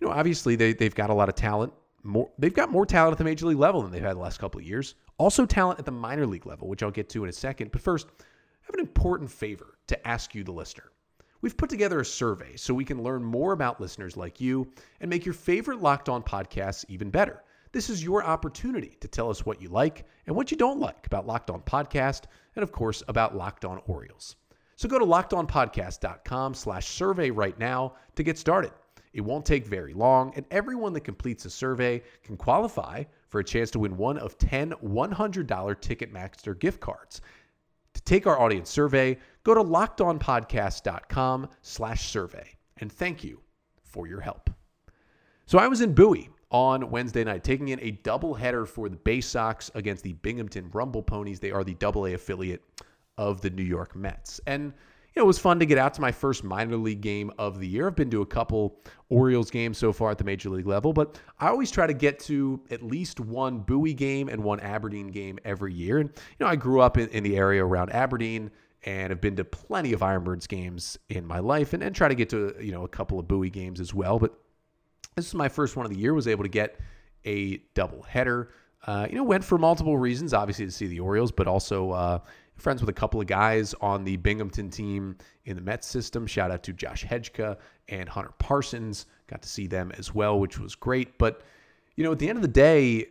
you 0.00 0.06
know, 0.06 0.12
obviously 0.12 0.56
they, 0.56 0.72
they've 0.72 0.94
got 0.94 1.10
a 1.10 1.14
lot 1.14 1.28
of 1.28 1.36
talent. 1.36 1.72
More, 2.02 2.28
they've 2.40 2.52
got 2.52 2.72
more 2.72 2.84
talent 2.84 3.12
at 3.12 3.18
the 3.18 3.24
major 3.24 3.46
league 3.46 3.58
level 3.58 3.82
than 3.82 3.92
they've 3.92 4.02
had 4.02 4.16
the 4.16 4.20
last 4.20 4.38
couple 4.38 4.60
of 4.60 4.66
years. 4.66 4.96
Also, 5.18 5.46
talent 5.46 5.78
at 5.78 5.84
the 5.84 5.92
minor 5.92 6.26
league 6.26 6.46
level, 6.46 6.66
which 6.66 6.82
I'll 6.82 6.90
get 6.90 7.08
to 7.10 7.22
in 7.22 7.30
a 7.30 7.32
second. 7.32 7.70
But 7.70 7.82
first, 7.82 8.08
I 8.20 8.22
have 8.62 8.74
an 8.74 8.80
important 8.80 9.30
favor 9.30 9.78
to 9.86 10.08
ask 10.08 10.34
you, 10.34 10.42
the 10.42 10.52
listener. 10.52 10.90
We've 11.40 11.56
put 11.56 11.70
together 11.70 12.00
a 12.00 12.04
survey 12.04 12.56
so 12.56 12.74
we 12.74 12.84
can 12.84 13.00
learn 13.00 13.22
more 13.22 13.52
about 13.52 13.80
listeners 13.80 14.16
like 14.16 14.40
you 14.40 14.72
and 15.00 15.08
make 15.08 15.24
your 15.24 15.34
favorite 15.34 15.80
Locked 15.80 16.08
On 16.08 16.20
podcasts 16.20 16.84
even 16.88 17.10
better. 17.10 17.42
This 17.72 17.88
is 17.88 18.04
your 18.04 18.22
opportunity 18.22 18.98
to 19.00 19.08
tell 19.08 19.30
us 19.30 19.46
what 19.46 19.62
you 19.62 19.70
like 19.70 20.04
and 20.26 20.36
what 20.36 20.50
you 20.50 20.58
don't 20.58 20.78
like 20.78 21.06
about 21.06 21.26
Locked 21.26 21.48
On 21.50 21.62
Podcast 21.62 22.24
and, 22.54 22.62
of 22.62 22.70
course, 22.70 23.02
about 23.08 23.34
Locked 23.34 23.64
On 23.64 23.80
Orioles. 23.86 24.36
So 24.76 24.88
go 24.88 24.98
to 24.98 25.06
lockedonpodcast.com 25.06 26.54
slash 26.54 26.86
survey 26.88 27.30
right 27.30 27.58
now 27.58 27.94
to 28.14 28.22
get 28.22 28.36
started. 28.36 28.72
It 29.14 29.22
won't 29.22 29.46
take 29.46 29.66
very 29.66 29.94
long, 29.94 30.32
and 30.36 30.44
everyone 30.50 30.92
that 30.94 31.00
completes 31.02 31.44
a 31.46 31.50
survey 31.50 32.02
can 32.22 32.36
qualify 32.36 33.04
for 33.28 33.40
a 33.40 33.44
chance 33.44 33.70
to 33.70 33.78
win 33.78 33.96
one 33.96 34.18
of 34.18 34.36
10 34.36 34.72
$100 34.72 35.46
Ticketmaster 35.46 36.58
gift 36.58 36.80
cards. 36.80 37.22
To 37.94 38.02
take 38.02 38.26
our 38.26 38.38
audience 38.38 38.68
survey, 38.68 39.18
go 39.44 39.54
to 39.54 39.62
lockedonpodcast.com 39.62 41.48
slash 41.62 42.10
survey. 42.10 42.50
And 42.78 42.92
thank 42.92 43.22
you 43.24 43.40
for 43.82 44.06
your 44.06 44.20
help. 44.20 44.50
So 45.46 45.58
I 45.58 45.68
was 45.68 45.80
in 45.82 45.94
Bowie 45.94 46.30
on 46.52 46.90
Wednesday 46.90 47.24
night, 47.24 47.42
taking 47.42 47.68
in 47.68 47.80
a 47.80 47.92
doubleheader 48.04 48.68
for 48.68 48.88
the 48.88 48.96
Bay 48.96 49.20
Sox 49.20 49.70
against 49.74 50.04
the 50.04 50.12
Binghamton 50.12 50.70
Rumble 50.72 51.02
Ponies. 51.02 51.40
They 51.40 51.50
are 51.50 51.64
the 51.64 51.74
Double 51.74 52.06
A 52.06 52.14
affiliate 52.14 52.62
of 53.18 53.40
the 53.40 53.50
New 53.50 53.64
York 53.64 53.96
Mets. 53.96 54.40
And 54.46 54.72
you 55.14 55.20
know, 55.20 55.24
it 55.24 55.26
was 55.26 55.38
fun 55.38 55.58
to 55.58 55.66
get 55.66 55.76
out 55.76 55.92
to 55.94 56.00
my 56.00 56.12
first 56.12 56.42
minor 56.42 56.76
league 56.76 57.02
game 57.02 57.30
of 57.38 57.58
the 57.58 57.66
year. 57.66 57.86
I've 57.86 57.96
been 57.96 58.10
to 58.10 58.22
a 58.22 58.26
couple 58.26 58.78
Orioles 59.10 59.50
games 59.50 59.76
so 59.76 59.92
far 59.92 60.10
at 60.10 60.18
the 60.18 60.24
major 60.24 60.48
league 60.48 60.66
level, 60.66 60.92
but 60.92 61.18
I 61.38 61.48
always 61.48 61.70
try 61.70 61.86
to 61.86 61.92
get 61.92 62.18
to 62.20 62.62
at 62.70 62.82
least 62.82 63.20
one 63.20 63.58
Bowie 63.58 63.92
game 63.92 64.28
and 64.30 64.42
one 64.42 64.60
Aberdeen 64.60 65.08
game 65.08 65.38
every 65.44 65.74
year. 65.74 65.98
And 65.98 66.08
you 66.08 66.46
know, 66.46 66.46
I 66.46 66.56
grew 66.56 66.80
up 66.80 66.96
in, 66.96 67.08
in 67.10 67.22
the 67.24 67.36
area 67.36 67.64
around 67.64 67.92
Aberdeen 67.92 68.50
and 68.84 69.10
have 69.10 69.20
been 69.20 69.36
to 69.36 69.44
plenty 69.44 69.92
of 69.92 70.00
Ironbirds 70.00 70.48
games 70.48 70.98
in 71.08 71.26
my 71.26 71.38
life 71.38 71.72
and, 71.72 71.82
and 71.82 71.94
try 71.94 72.08
to 72.08 72.14
get 72.14 72.30
to 72.30 72.54
you 72.60 72.72
know 72.72 72.84
a 72.84 72.88
couple 72.88 73.18
of 73.18 73.28
Bowie 73.28 73.50
games 73.50 73.80
as 73.80 73.92
well. 73.92 74.18
But 74.18 74.34
this 75.14 75.26
is 75.26 75.34
my 75.34 75.48
first 75.48 75.76
one 75.76 75.86
of 75.86 75.92
the 75.92 75.98
year. 75.98 76.14
Was 76.14 76.28
able 76.28 76.44
to 76.44 76.50
get 76.50 76.78
a 77.24 77.58
double 77.74 78.02
header. 78.02 78.50
Uh, 78.86 79.06
you 79.08 79.16
know, 79.16 79.22
went 79.22 79.44
for 79.44 79.58
multiple 79.58 79.96
reasons. 79.96 80.34
Obviously 80.34 80.66
to 80.66 80.72
see 80.72 80.86
the 80.86 81.00
Orioles, 81.00 81.30
but 81.30 81.46
also 81.46 81.92
uh, 81.92 82.18
friends 82.56 82.80
with 82.80 82.90
a 82.90 82.92
couple 82.92 83.20
of 83.20 83.26
guys 83.26 83.74
on 83.80 84.04
the 84.04 84.16
Binghamton 84.16 84.70
team 84.70 85.16
in 85.44 85.56
the 85.56 85.62
Mets 85.62 85.86
system. 85.86 86.26
Shout 86.26 86.50
out 86.50 86.62
to 86.64 86.72
Josh 86.72 87.04
Hejka 87.04 87.56
and 87.88 88.08
Hunter 88.08 88.32
Parsons. 88.38 89.06
Got 89.28 89.42
to 89.42 89.48
see 89.48 89.66
them 89.66 89.92
as 89.98 90.14
well, 90.14 90.38
which 90.40 90.58
was 90.58 90.74
great. 90.74 91.18
But, 91.18 91.42
you 91.96 92.04
know, 92.04 92.12
at 92.12 92.18
the 92.18 92.28
end 92.28 92.38
of 92.38 92.42
the 92.42 92.48
day, 92.48 93.06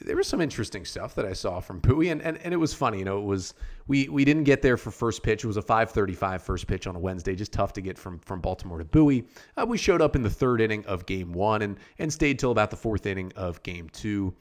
there 0.00 0.16
was 0.16 0.26
some 0.26 0.40
interesting 0.40 0.84
stuff 0.84 1.14
that 1.14 1.24
I 1.24 1.32
saw 1.32 1.60
from 1.60 1.78
Bowie, 1.80 2.08
and, 2.08 2.20
and, 2.22 2.38
and 2.38 2.52
it 2.52 2.56
was 2.56 2.74
funny. 2.74 2.98
You 2.98 3.04
know, 3.04 3.18
it 3.18 3.24
was 3.24 3.54
we 3.86 4.08
we 4.08 4.24
didn't 4.24 4.44
get 4.44 4.62
there 4.62 4.76
for 4.76 4.90
first 4.90 5.22
pitch. 5.22 5.44
It 5.44 5.46
was 5.46 5.56
a 5.56 5.62
5:35 5.62 6.40
first 6.40 6.66
pitch 6.66 6.86
on 6.86 6.96
a 6.96 6.98
Wednesday, 6.98 7.34
just 7.34 7.52
tough 7.52 7.72
to 7.74 7.80
get 7.80 7.98
from 7.98 8.18
from 8.18 8.40
Baltimore 8.40 8.78
to 8.78 8.84
Bowie. 8.84 9.26
Uh, 9.56 9.66
we 9.66 9.78
showed 9.78 10.02
up 10.02 10.16
in 10.16 10.22
the 10.22 10.30
third 10.30 10.60
inning 10.60 10.84
of 10.86 11.06
Game 11.06 11.32
One 11.32 11.62
and 11.62 11.78
and 11.98 12.12
stayed 12.12 12.38
till 12.38 12.50
about 12.50 12.70
the 12.70 12.76
fourth 12.76 13.06
inning 13.06 13.32
of 13.36 13.62
Game 13.62 13.88
Two, 13.90 14.34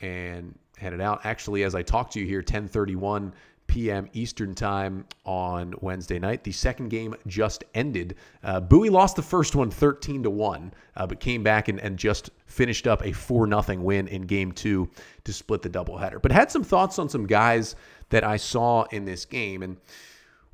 and 0.00 0.56
headed 0.76 1.00
out. 1.00 1.20
Actually, 1.24 1.64
as 1.64 1.74
I 1.74 1.82
talk 1.82 2.10
to 2.10 2.20
you 2.20 2.26
here, 2.26 2.42
10:31 2.42 3.32
p.m. 3.66 4.08
Eastern 4.12 4.54
Time 4.54 5.06
on 5.24 5.74
Wednesday 5.80 6.18
night. 6.18 6.44
The 6.44 6.52
second 6.52 6.88
game 6.88 7.14
just 7.26 7.64
ended. 7.74 8.16
Uh, 8.42 8.60
Bowie 8.60 8.90
lost 8.90 9.16
the 9.16 9.22
first 9.22 9.54
one 9.54 9.70
13 9.70 10.22
to 10.22 10.30
1, 10.30 10.74
uh, 10.96 11.06
but 11.06 11.20
came 11.20 11.42
back 11.42 11.68
and, 11.68 11.80
and 11.80 11.98
just 11.98 12.30
finished 12.46 12.86
up 12.86 13.04
a 13.04 13.12
4 13.12 13.48
0 13.48 13.80
win 13.80 14.08
in 14.08 14.22
game 14.22 14.52
two 14.52 14.88
to 15.24 15.32
split 15.32 15.62
the 15.62 15.70
doubleheader. 15.70 16.20
But 16.20 16.32
had 16.32 16.50
some 16.50 16.64
thoughts 16.64 16.98
on 16.98 17.08
some 17.08 17.26
guys 17.26 17.76
that 18.10 18.24
I 18.24 18.36
saw 18.36 18.84
in 18.84 19.04
this 19.04 19.24
game. 19.24 19.62
And 19.62 19.76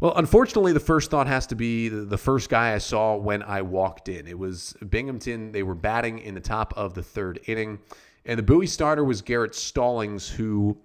well, 0.01 0.15
unfortunately, 0.17 0.73
the 0.73 0.81
first 0.81 1.11
thought 1.11 1.27
has 1.27 1.47
to 1.49 1.55
be 1.55 1.89
the 1.89 2.17
first 2.17 2.49
guy 2.49 2.75
I 2.75 2.79
saw 2.79 3.17
when 3.17 3.43
I 3.43 3.61
walked 3.61 4.09
in. 4.09 4.27
It 4.27 4.39
was 4.39 4.75
Binghamton. 4.89 5.53
They 5.53 5.63
were 5.63 5.75
batting 5.75 6.21
in 6.21 6.35
the 6.35 6.41
top 6.41 6.73
of 6.77 6.95
the 6.95 7.03
third 7.03 7.41
inning. 7.47 7.81
And 8.25 8.39
the 8.39 8.43
Bowie 8.43 8.67
starter 8.67 9.05
was 9.05 9.21
Garrett 9.21 9.55
Stallings, 9.55 10.29
who 10.29 10.79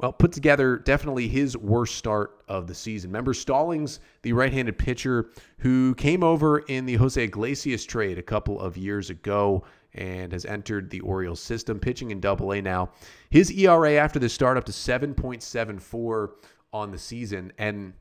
well, 0.00 0.14
put 0.14 0.32
together 0.32 0.78
definitely 0.78 1.28
his 1.28 1.58
worst 1.58 1.96
start 1.96 2.42
of 2.48 2.66
the 2.66 2.74
season. 2.74 3.10
Remember 3.10 3.34
Stallings, 3.34 4.00
the 4.22 4.32
right-handed 4.32 4.78
pitcher 4.78 5.30
who 5.58 5.94
came 5.96 6.24
over 6.24 6.60
in 6.60 6.86
the 6.86 6.94
Jose 6.94 7.22
Iglesias 7.22 7.84
trade 7.84 8.16
a 8.16 8.22
couple 8.22 8.58
of 8.58 8.78
years 8.78 9.10
ago 9.10 9.62
and 9.92 10.32
has 10.32 10.46
entered 10.46 10.88
the 10.88 11.00
Orioles 11.00 11.40
system, 11.40 11.78
pitching 11.78 12.12
in 12.12 12.20
Double 12.20 12.52
A 12.52 12.62
now. 12.62 12.90
His 13.28 13.50
ERA 13.50 13.92
after 13.94 14.18
this 14.18 14.32
start 14.32 14.56
up 14.56 14.64
to 14.64 14.72
7.74 14.72 16.30
on 16.72 16.90
the 16.90 16.98
season, 16.98 17.52
and 17.58 17.92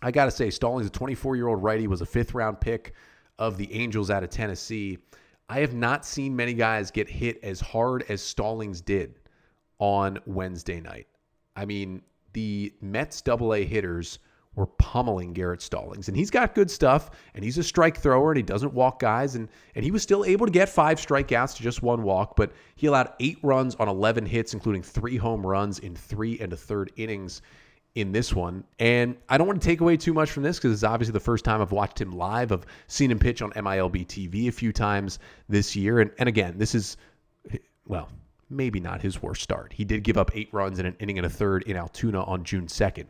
I 0.00 0.10
got 0.10 0.26
to 0.26 0.30
say, 0.30 0.48
Stallings, 0.48 0.86
a 0.86 0.90
24-year-old 0.90 1.62
righty, 1.62 1.88
was 1.88 2.00
a 2.00 2.06
fifth-round 2.06 2.58
pick 2.58 2.94
of 3.38 3.58
the 3.58 3.70
Angels 3.74 4.08
out 4.08 4.24
of 4.24 4.30
Tennessee. 4.30 4.96
I 5.50 5.60
have 5.60 5.74
not 5.74 6.06
seen 6.06 6.34
many 6.34 6.54
guys 6.54 6.90
get 6.90 7.08
hit 7.08 7.38
as 7.42 7.60
hard 7.60 8.04
as 8.08 8.22
Stallings 8.22 8.80
did 8.80 9.16
on 9.78 10.20
Wednesday 10.24 10.80
night. 10.80 11.06
I 11.58 11.64
mean, 11.64 12.02
the 12.34 12.72
Mets 12.80 13.20
double 13.20 13.52
A 13.52 13.64
hitters 13.64 14.20
were 14.54 14.66
pummeling 14.66 15.32
Garrett 15.32 15.60
Stallings. 15.60 16.08
And 16.08 16.16
he's 16.16 16.30
got 16.30 16.54
good 16.54 16.70
stuff, 16.70 17.10
and 17.34 17.44
he's 17.44 17.58
a 17.58 17.62
strike 17.62 17.96
thrower, 17.96 18.30
and 18.30 18.36
he 18.36 18.42
doesn't 18.42 18.72
walk 18.74 19.00
guys. 19.00 19.34
And, 19.34 19.48
and 19.74 19.84
he 19.84 19.90
was 19.90 20.02
still 20.02 20.24
able 20.24 20.46
to 20.46 20.52
get 20.52 20.68
five 20.68 20.98
strikeouts 20.98 21.56
to 21.56 21.62
just 21.62 21.82
one 21.82 22.02
walk, 22.02 22.36
but 22.36 22.52
he 22.76 22.86
allowed 22.86 23.12
eight 23.20 23.38
runs 23.42 23.74
on 23.76 23.88
11 23.88 24.26
hits, 24.26 24.54
including 24.54 24.82
three 24.82 25.16
home 25.16 25.46
runs 25.46 25.80
in 25.80 25.94
three 25.94 26.38
and 26.38 26.52
a 26.52 26.56
third 26.56 26.92
innings 26.96 27.42
in 27.94 28.12
this 28.12 28.34
one. 28.34 28.64
And 28.78 29.16
I 29.28 29.38
don't 29.38 29.46
want 29.46 29.60
to 29.60 29.66
take 29.66 29.80
away 29.80 29.96
too 29.96 30.14
much 30.14 30.30
from 30.30 30.44
this 30.44 30.58
because 30.58 30.72
it's 30.72 30.84
obviously 30.84 31.12
the 31.12 31.20
first 31.20 31.44
time 31.44 31.60
I've 31.60 31.72
watched 31.72 32.00
him 32.00 32.12
live. 32.12 32.52
I've 32.52 32.66
seen 32.86 33.10
him 33.10 33.18
pitch 33.18 33.42
on 33.42 33.50
MILB 33.52 34.06
TV 34.06 34.48
a 34.48 34.52
few 34.52 34.72
times 34.72 35.18
this 35.48 35.74
year. 35.74 36.00
And, 36.00 36.10
and 36.18 36.28
again, 36.28 36.58
this 36.58 36.74
is, 36.74 36.96
well, 37.86 38.08
maybe 38.50 38.80
not 38.80 39.02
his 39.02 39.22
worst 39.22 39.42
start. 39.42 39.72
He 39.72 39.84
did 39.84 40.02
give 40.02 40.16
up 40.16 40.30
eight 40.34 40.48
runs 40.52 40.78
in 40.78 40.86
an 40.86 40.96
inning 40.98 41.18
and 41.18 41.26
a 41.26 41.30
third 41.30 41.62
in 41.64 41.76
Altoona 41.76 42.22
on 42.24 42.44
June 42.44 42.66
2nd. 42.66 43.06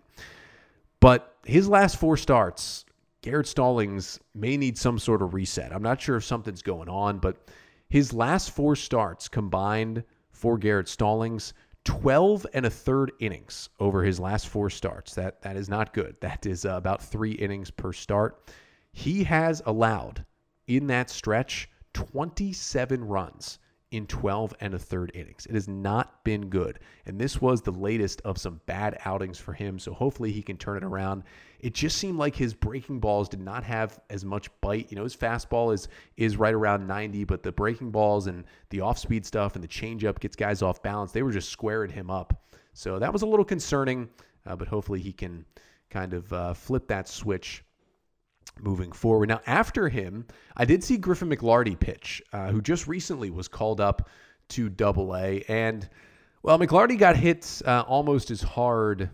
But 1.00 1.36
his 1.44 1.68
last 1.68 1.96
four 1.96 2.16
starts, 2.16 2.84
Garrett 3.22 3.46
Stallings 3.46 4.18
may 4.34 4.56
need 4.56 4.76
some 4.76 4.98
sort 4.98 5.22
of 5.22 5.34
reset. 5.34 5.72
I'm 5.72 5.82
not 5.82 6.00
sure 6.00 6.16
if 6.16 6.24
something's 6.24 6.62
going 6.62 6.88
on, 6.88 7.18
but 7.18 7.48
his 7.88 8.12
last 8.12 8.50
four 8.50 8.76
starts 8.76 9.28
combined 9.28 10.04
for 10.30 10.58
Garrett 10.58 10.88
Stallings, 10.88 11.54
12 11.84 12.46
and 12.52 12.66
a 12.66 12.70
third 12.70 13.12
innings 13.20 13.70
over 13.80 14.02
his 14.02 14.20
last 14.20 14.48
four 14.48 14.68
starts. 14.68 15.14
That 15.14 15.40
that 15.42 15.56
is 15.56 15.68
not 15.68 15.94
good. 15.94 16.16
That 16.20 16.44
is 16.46 16.64
uh, 16.64 16.70
about 16.70 17.02
3 17.02 17.32
innings 17.32 17.70
per 17.70 17.92
start. 17.92 18.50
He 18.92 19.24
has 19.24 19.62
allowed 19.64 20.24
in 20.66 20.86
that 20.88 21.08
stretch 21.10 21.70
27 21.94 23.04
runs 23.04 23.58
in 23.90 24.06
12 24.06 24.54
and 24.60 24.74
a 24.74 24.78
third 24.78 25.10
innings. 25.14 25.46
It 25.46 25.54
has 25.54 25.66
not 25.66 26.22
been 26.24 26.48
good. 26.48 26.78
And 27.06 27.18
this 27.18 27.40
was 27.40 27.62
the 27.62 27.72
latest 27.72 28.20
of 28.22 28.36
some 28.36 28.60
bad 28.66 28.98
outings 29.04 29.38
for 29.38 29.54
him. 29.54 29.78
So 29.78 29.94
hopefully 29.94 30.30
he 30.30 30.42
can 30.42 30.58
turn 30.58 30.76
it 30.76 30.84
around. 30.84 31.22
It 31.60 31.74
just 31.74 31.96
seemed 31.96 32.18
like 32.18 32.36
his 32.36 32.52
breaking 32.52 33.00
balls 33.00 33.28
did 33.28 33.40
not 33.40 33.64
have 33.64 33.98
as 34.10 34.24
much 34.24 34.48
bite. 34.60 34.90
You 34.90 34.96
know, 34.96 35.04
his 35.04 35.16
fastball 35.16 35.72
is 35.72 35.88
is 36.16 36.36
right 36.36 36.54
around 36.54 36.86
90, 36.86 37.24
but 37.24 37.42
the 37.42 37.52
breaking 37.52 37.90
balls 37.90 38.26
and 38.26 38.44
the 38.70 38.82
off-speed 38.82 39.24
stuff 39.24 39.54
and 39.54 39.64
the 39.64 39.68
changeup 39.68 40.20
gets 40.20 40.36
guys 40.36 40.60
off 40.60 40.82
balance. 40.82 41.12
They 41.12 41.22
were 41.22 41.32
just 41.32 41.48
squaring 41.48 41.90
him 41.90 42.10
up. 42.10 42.44
So 42.74 42.98
that 42.98 43.12
was 43.12 43.22
a 43.22 43.26
little 43.26 43.44
concerning, 43.44 44.08
uh, 44.46 44.54
but 44.54 44.68
hopefully 44.68 45.00
he 45.00 45.12
can 45.12 45.44
kind 45.90 46.12
of 46.12 46.32
uh, 46.32 46.54
flip 46.54 46.86
that 46.88 47.08
switch 47.08 47.64
moving 48.60 48.92
forward. 48.92 49.28
Now, 49.28 49.40
after 49.46 49.88
him, 49.88 50.26
I 50.56 50.64
did 50.64 50.82
see 50.82 50.96
Griffin 50.96 51.28
McLarty 51.28 51.78
pitch, 51.78 52.22
uh, 52.32 52.50
who 52.50 52.60
just 52.60 52.86
recently 52.86 53.30
was 53.30 53.48
called 53.48 53.80
up 53.80 54.08
to 54.50 54.68
Double 54.68 55.16
A, 55.16 55.44
and 55.48 55.88
well, 56.42 56.58
McLarty 56.58 56.98
got 56.98 57.16
hit 57.16 57.60
uh, 57.64 57.84
almost 57.86 58.30
as 58.30 58.40
hard 58.40 59.10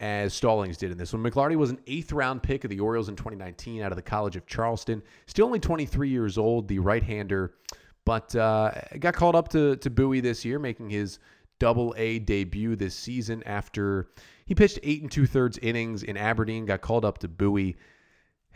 as 0.00 0.34
Stallings 0.34 0.76
did 0.76 0.90
in 0.90 0.98
this 0.98 1.12
one. 1.12 1.22
McLarty 1.22 1.56
was 1.56 1.70
an 1.70 1.78
eighth 1.86 2.12
round 2.12 2.42
pick 2.42 2.64
of 2.64 2.70
the 2.70 2.80
Orioles 2.80 3.08
in 3.08 3.16
2019 3.16 3.82
out 3.82 3.92
of 3.92 3.96
the 3.96 4.02
College 4.02 4.36
of 4.36 4.46
Charleston. 4.46 5.02
Still 5.26 5.46
only 5.46 5.58
23 5.60 6.08
years 6.08 6.38
old, 6.38 6.68
the 6.68 6.78
right 6.78 7.02
hander, 7.02 7.54
but 8.04 8.34
uh, 8.36 8.72
got 9.00 9.14
called 9.14 9.36
up 9.36 9.48
to, 9.48 9.76
to 9.76 9.90
Bowie 9.90 10.20
this 10.20 10.44
year, 10.44 10.58
making 10.58 10.90
his 10.90 11.18
double 11.58 11.94
A 11.96 12.20
debut 12.20 12.76
this 12.76 12.94
season 12.94 13.42
after 13.44 14.08
he 14.46 14.54
pitched 14.54 14.78
eight 14.82 15.02
and 15.02 15.10
two 15.10 15.26
thirds 15.26 15.58
innings 15.58 16.02
in 16.02 16.16
Aberdeen, 16.16 16.64
got 16.64 16.80
called 16.80 17.04
up 17.04 17.18
to 17.18 17.28
Bowie. 17.28 17.76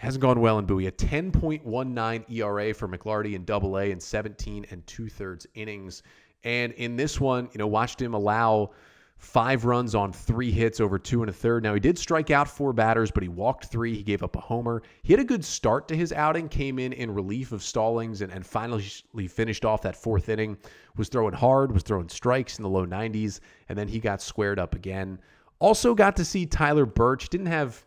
Hasn't 0.03 0.21
gone 0.21 0.41
well 0.41 0.59
in 0.59 0.67
Bowie. 0.67 0.89
A 0.89 0.91
10.19 0.91 2.29
ERA 2.29 2.75
for 2.75 2.89
McLarty 2.89 3.35
in 3.35 3.45
double 3.45 3.79
A 3.79 3.93
in 3.93 4.01
17 4.01 4.67
and 4.73 4.85
two 4.85 5.09
thirds 5.09 5.47
innings. 5.55 6.03
And 6.43 6.73
in 6.73 6.97
this 6.97 7.21
one, 7.21 7.49
you 7.53 7.59
know, 7.59 7.69
watched 7.69 8.03
him 8.03 8.13
allow 8.13 8.73
five 9.17 9.65
runs 9.65 9.95
on 9.95 10.13
three 10.13 10.51
hits 10.51 10.81
over 10.81 10.99
two 10.99 11.23
and 11.23 11.31
a 11.31 11.33
third. 11.33 11.63
Now, 11.63 11.73
he 11.73 11.79
did 11.79 11.97
strike 11.97 12.33
out 12.33 12.49
four 12.49 12.73
batters, 12.73 13.13
but 13.13 13.23
he 13.23 13.29
walked 13.29 13.67
three. 13.67 13.95
He 13.95 14.03
gave 14.03 14.25
up 14.25 14.35
a 14.35 14.41
homer. 14.41 14.83
He 15.05 15.13
had 15.13 15.21
a 15.21 15.25
good 15.25 15.45
start 15.45 15.87
to 15.87 15.97
his 15.97 16.13
outing, 16.13 16.49
came 16.49 16.81
in 16.81 16.93
in 16.93 17.15
relief 17.15 17.53
of 17.53 17.63
Stallings, 17.63 18.23
and, 18.23 18.33
and 18.33 18.45
finally 18.45 18.83
finished 19.29 19.65
off 19.65 19.83
that 19.83 19.95
fourth 19.95 20.29
inning. 20.29 20.59
Was 20.97 21.11
throwing 21.11 21.35
hard, 21.35 21.71
was 21.71 21.85
throwing 21.85 22.09
strikes 22.09 22.59
in 22.59 22.65
the 22.65 22.69
low 22.69 22.87
90s, 22.87 23.39
and 23.69 23.79
then 23.79 23.87
he 23.87 24.01
got 24.01 24.21
squared 24.21 24.59
up 24.59 24.75
again. 24.75 25.21
Also 25.61 25.95
got 25.95 26.17
to 26.17 26.25
see 26.25 26.45
Tyler 26.45 26.87
Burch. 26.87 27.29
Didn't 27.29 27.47
have 27.47 27.85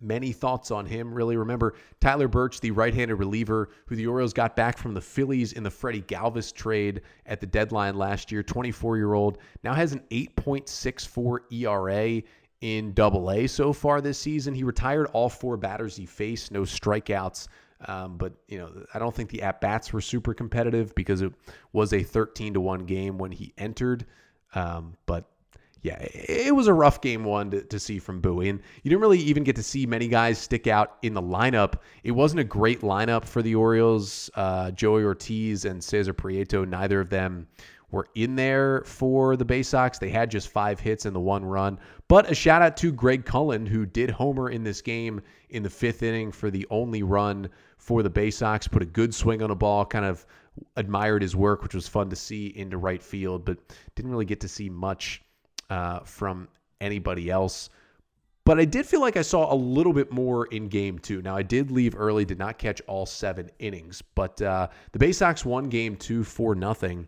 many 0.00 0.32
thoughts 0.32 0.70
on 0.70 0.86
him, 0.86 1.12
really. 1.12 1.36
Remember 1.36 1.74
Tyler 2.00 2.28
Burch, 2.28 2.60
the 2.60 2.70
right 2.70 2.94
handed 2.94 3.16
reliever 3.16 3.70
who 3.86 3.96
the 3.96 4.06
Orioles 4.06 4.32
got 4.32 4.56
back 4.56 4.78
from 4.78 4.94
the 4.94 5.00
Phillies 5.00 5.52
in 5.52 5.62
the 5.62 5.70
Freddy 5.70 6.02
Galvis 6.02 6.52
trade 6.52 7.02
at 7.26 7.40
the 7.40 7.46
deadline 7.46 7.96
last 7.96 8.32
year, 8.32 8.42
24 8.42 8.96
year 8.96 9.14
old, 9.14 9.38
now 9.62 9.74
has 9.74 9.92
an 9.92 10.02
8.64 10.10 11.40
ERA 11.52 12.22
in 12.60 12.92
double 12.92 13.30
A 13.30 13.46
so 13.46 13.72
far 13.72 14.00
this 14.00 14.18
season. 14.18 14.54
He 14.54 14.64
retired 14.64 15.08
all 15.12 15.28
four 15.28 15.56
batters 15.56 15.96
he 15.96 16.06
faced, 16.06 16.52
no 16.52 16.62
strikeouts. 16.62 17.48
Um, 17.86 18.18
but 18.18 18.34
you 18.48 18.58
know, 18.58 18.70
I 18.92 18.98
don't 18.98 19.14
think 19.14 19.30
the 19.30 19.42
at 19.42 19.60
bats 19.60 19.92
were 19.92 20.02
super 20.02 20.34
competitive 20.34 20.94
because 20.94 21.22
it 21.22 21.32
was 21.72 21.92
a 21.94 22.02
13 22.02 22.54
to 22.54 22.60
one 22.60 22.84
game 22.84 23.16
when 23.16 23.32
he 23.32 23.54
entered. 23.56 24.04
Um, 24.54 24.94
but 25.06 25.30
yeah, 25.82 25.96
it 25.98 26.54
was 26.54 26.66
a 26.66 26.74
rough 26.74 27.00
game 27.00 27.24
one 27.24 27.50
to, 27.52 27.62
to, 27.62 27.78
see 27.78 27.98
from 27.98 28.20
Bowie. 28.20 28.50
And 28.50 28.60
you 28.82 28.90
didn't 28.90 29.00
really 29.00 29.20
even 29.20 29.44
get 29.44 29.56
to 29.56 29.62
see 29.62 29.86
many 29.86 30.08
guys 30.08 30.38
stick 30.38 30.66
out 30.66 30.98
in 31.00 31.14
the 31.14 31.22
lineup. 31.22 31.76
It 32.04 32.10
wasn't 32.10 32.40
a 32.40 32.44
great 32.44 32.82
lineup 32.82 33.24
for 33.24 33.40
the 33.40 33.54
Orioles. 33.54 34.28
Uh, 34.34 34.72
Joey 34.72 35.04
Ortiz 35.04 35.64
and 35.64 35.82
Cesar 35.82 36.12
Prieto, 36.12 36.68
neither 36.68 37.00
of 37.00 37.08
them 37.08 37.46
were 37.90 38.06
in 38.14 38.36
there 38.36 38.82
for 38.84 39.36
the 39.36 39.44
Bay 39.44 39.62
Sox. 39.62 39.98
They 39.98 40.10
had 40.10 40.30
just 40.30 40.48
five 40.48 40.78
hits 40.78 41.06
and 41.06 41.16
the 41.16 41.20
one 41.20 41.44
run. 41.44 41.78
But 42.08 42.30
a 42.30 42.34
shout 42.34 42.60
out 42.60 42.76
to 42.78 42.92
Greg 42.92 43.24
Cullen, 43.24 43.64
who 43.64 43.86
did 43.86 44.10
homer 44.10 44.50
in 44.50 44.62
this 44.62 44.82
game 44.82 45.22
in 45.48 45.62
the 45.62 45.70
fifth 45.70 46.02
inning 46.02 46.30
for 46.30 46.50
the 46.50 46.66
only 46.70 47.02
run 47.02 47.48
for 47.78 48.02
the 48.02 48.10
Bay 48.10 48.30
Sox. 48.30 48.68
Put 48.68 48.82
a 48.82 48.86
good 48.86 49.14
swing 49.14 49.42
on 49.42 49.50
a 49.50 49.56
ball, 49.56 49.86
kind 49.86 50.04
of 50.04 50.26
admired 50.76 51.22
his 51.22 51.34
work, 51.34 51.62
which 51.62 51.74
was 51.74 51.88
fun 51.88 52.10
to 52.10 52.16
see 52.16 52.48
into 52.48 52.76
right 52.76 53.02
field, 53.02 53.46
but 53.46 53.56
didn't 53.94 54.10
really 54.10 54.26
get 54.26 54.40
to 54.40 54.48
see 54.48 54.68
much 54.68 55.22
uh, 55.70 56.00
from 56.00 56.48
anybody 56.80 57.30
else. 57.30 57.70
But 58.44 58.58
I 58.58 58.64
did 58.64 58.86
feel 58.86 59.00
like 59.00 59.16
I 59.16 59.22
saw 59.22 59.52
a 59.52 59.54
little 59.54 59.92
bit 59.92 60.10
more 60.10 60.46
in 60.46 60.68
game 60.68 60.98
two. 60.98 61.22
Now, 61.22 61.36
I 61.36 61.42
did 61.42 61.70
leave 61.70 61.94
early, 61.96 62.24
did 62.24 62.38
not 62.38 62.58
catch 62.58 62.80
all 62.86 63.06
seven 63.06 63.50
innings, 63.58 64.02
but 64.14 64.40
uh, 64.42 64.68
the 64.92 64.98
Bay 64.98 65.12
Sox 65.12 65.44
won 65.44 65.68
game 65.68 65.94
two 65.94 66.24
for 66.24 66.54
nothing. 66.54 67.06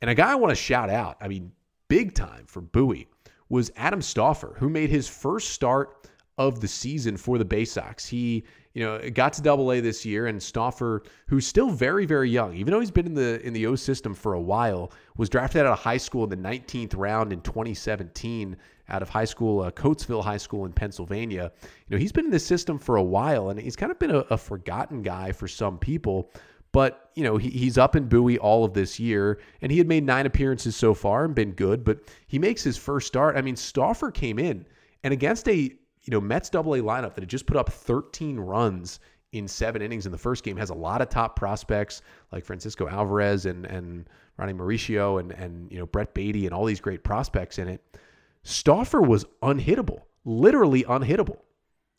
And 0.00 0.10
a 0.10 0.14
guy 0.14 0.32
I 0.32 0.34
want 0.34 0.50
to 0.50 0.56
shout 0.56 0.90
out, 0.90 1.16
I 1.20 1.28
mean, 1.28 1.52
big 1.88 2.14
time 2.14 2.44
for 2.46 2.60
Bowie, 2.60 3.08
was 3.50 3.70
Adam 3.76 4.00
Stauffer, 4.00 4.56
who 4.58 4.68
made 4.68 4.90
his 4.90 5.06
first 5.06 5.50
start 5.50 6.08
of 6.38 6.60
the 6.60 6.68
season 6.68 7.16
for 7.16 7.36
the 7.36 7.44
Bay 7.44 7.64
Sox. 7.66 8.06
He 8.06 8.44
you 8.74 8.84
know, 8.84 9.00
got 9.10 9.32
to 9.34 9.42
double 9.42 9.72
A 9.72 9.80
this 9.80 10.04
year, 10.04 10.26
and 10.26 10.40
Stauffer, 10.40 11.02
who's 11.26 11.46
still 11.46 11.70
very, 11.70 12.06
very 12.06 12.30
young, 12.30 12.54
even 12.54 12.72
though 12.72 12.80
he's 12.80 12.90
been 12.90 13.06
in 13.06 13.14
the 13.14 13.44
in 13.44 13.52
the 13.52 13.66
O 13.66 13.74
system 13.74 14.14
for 14.14 14.34
a 14.34 14.40
while, 14.40 14.92
was 15.16 15.28
drafted 15.28 15.62
out 15.62 15.72
of 15.72 15.78
high 15.78 15.96
school 15.96 16.24
in 16.24 16.30
the 16.30 16.36
19th 16.36 16.96
round 16.96 17.32
in 17.32 17.40
2017 17.40 18.56
out 18.90 19.02
of 19.02 19.08
high 19.08 19.24
school, 19.24 19.62
uh, 19.62 19.70
Coatesville 19.70 20.22
High 20.22 20.36
School 20.36 20.66
in 20.66 20.72
Pennsylvania. 20.72 21.52
You 21.62 21.96
know, 21.96 21.98
he's 21.98 22.12
been 22.12 22.24
in 22.24 22.30
the 22.30 22.38
system 22.40 22.78
for 22.78 22.96
a 22.96 23.02
while, 23.02 23.50
and 23.50 23.58
he's 23.58 23.76
kind 23.76 23.92
of 23.92 23.98
been 23.98 24.10
a, 24.10 24.18
a 24.30 24.36
forgotten 24.36 25.02
guy 25.02 25.32
for 25.32 25.48
some 25.48 25.78
people. 25.78 26.30
But, 26.72 27.10
you 27.14 27.24
know, 27.24 27.36
he, 27.36 27.50
he's 27.50 27.78
up 27.78 27.96
in 27.96 28.08
Bowie 28.08 28.38
all 28.38 28.64
of 28.64 28.74
this 28.74 29.00
year, 29.00 29.40
and 29.62 29.72
he 29.72 29.78
had 29.78 29.88
made 29.88 30.04
nine 30.04 30.26
appearances 30.26 30.76
so 30.76 30.94
far 30.94 31.24
and 31.24 31.34
been 31.34 31.52
good, 31.52 31.84
but 31.84 32.00
he 32.26 32.38
makes 32.38 32.62
his 32.62 32.76
first 32.76 33.06
start. 33.06 33.36
I 33.36 33.42
mean, 33.42 33.56
Stauffer 33.56 34.10
came 34.10 34.38
in, 34.38 34.66
and 35.02 35.12
against 35.12 35.48
a 35.48 35.72
you 36.02 36.10
know, 36.10 36.20
Mets 36.20 36.50
double 36.50 36.74
A 36.74 36.78
lineup 36.80 37.14
that 37.14 37.20
had 37.20 37.28
just 37.28 37.46
put 37.46 37.56
up 37.56 37.70
13 37.70 38.38
runs 38.38 39.00
in 39.32 39.46
seven 39.46 39.80
innings 39.80 40.06
in 40.06 40.12
the 40.12 40.18
first 40.18 40.42
game 40.42 40.56
has 40.56 40.70
a 40.70 40.74
lot 40.74 41.00
of 41.00 41.08
top 41.08 41.36
prospects 41.36 42.02
like 42.32 42.44
Francisco 42.44 42.88
Alvarez 42.88 43.46
and 43.46 43.64
and 43.66 44.08
Ronny 44.36 44.52
Mauricio 44.52 45.20
and 45.20 45.32
and 45.32 45.70
you 45.70 45.78
know 45.78 45.86
Brett 45.86 46.14
Baty 46.14 46.46
and 46.46 46.54
all 46.54 46.64
these 46.64 46.80
great 46.80 47.04
prospects 47.04 47.58
in 47.58 47.68
it. 47.68 47.98
Stauffer 48.42 49.00
was 49.00 49.24
unhittable, 49.42 50.00
literally 50.24 50.82
unhittable. 50.84 51.38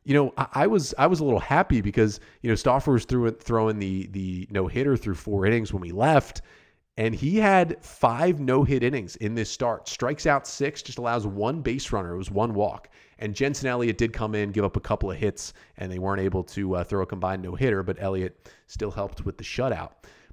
You 0.03 0.15
know, 0.15 0.33
I, 0.35 0.47
I 0.53 0.67
was 0.67 0.93
I 0.97 1.07
was 1.07 1.19
a 1.19 1.23
little 1.23 1.39
happy 1.39 1.81
because 1.81 2.19
you 2.41 2.49
know 2.49 2.55
Stauffer 2.55 2.91
was 2.91 3.05
through 3.05 3.31
throwing 3.31 3.79
the 3.79 4.07
the 4.07 4.47
no 4.49 4.67
hitter 4.67 4.97
through 4.97 5.15
four 5.15 5.45
innings 5.45 5.71
when 5.71 5.81
we 5.81 5.91
left, 5.91 6.41
and 6.97 7.15
he 7.15 7.37
had 7.37 7.83
five 7.83 8.39
no 8.39 8.63
hit 8.63 8.83
innings 8.83 9.15
in 9.17 9.33
this 9.33 9.49
start. 9.49 9.87
Strikes 9.87 10.25
out 10.25 10.45
six, 10.45 10.81
just 10.81 10.97
allows 10.97 11.25
one 11.25 11.61
base 11.61 11.91
runner. 11.91 12.13
It 12.13 12.17
was 12.17 12.31
one 12.31 12.53
walk. 12.53 12.89
And 13.19 13.35
Jensen 13.35 13.67
Elliott 13.67 13.97
did 13.97 14.13
come 14.13 14.35
in, 14.35 14.51
give 14.51 14.65
up 14.65 14.75
a 14.75 14.81
couple 14.81 15.11
of 15.11 15.17
hits, 15.17 15.53
and 15.77 15.91
they 15.91 15.99
weren't 15.99 16.21
able 16.21 16.43
to 16.45 16.75
uh, 16.75 16.83
throw 16.83 17.03
a 17.03 17.05
combined 17.05 17.43
no 17.43 17.55
hitter, 17.55 17.83
but 17.83 17.97
Elliott 17.99 18.49
still 18.67 18.91
helped 18.91 19.25
with 19.25 19.37
the 19.37 19.43
shutout. 19.43 19.91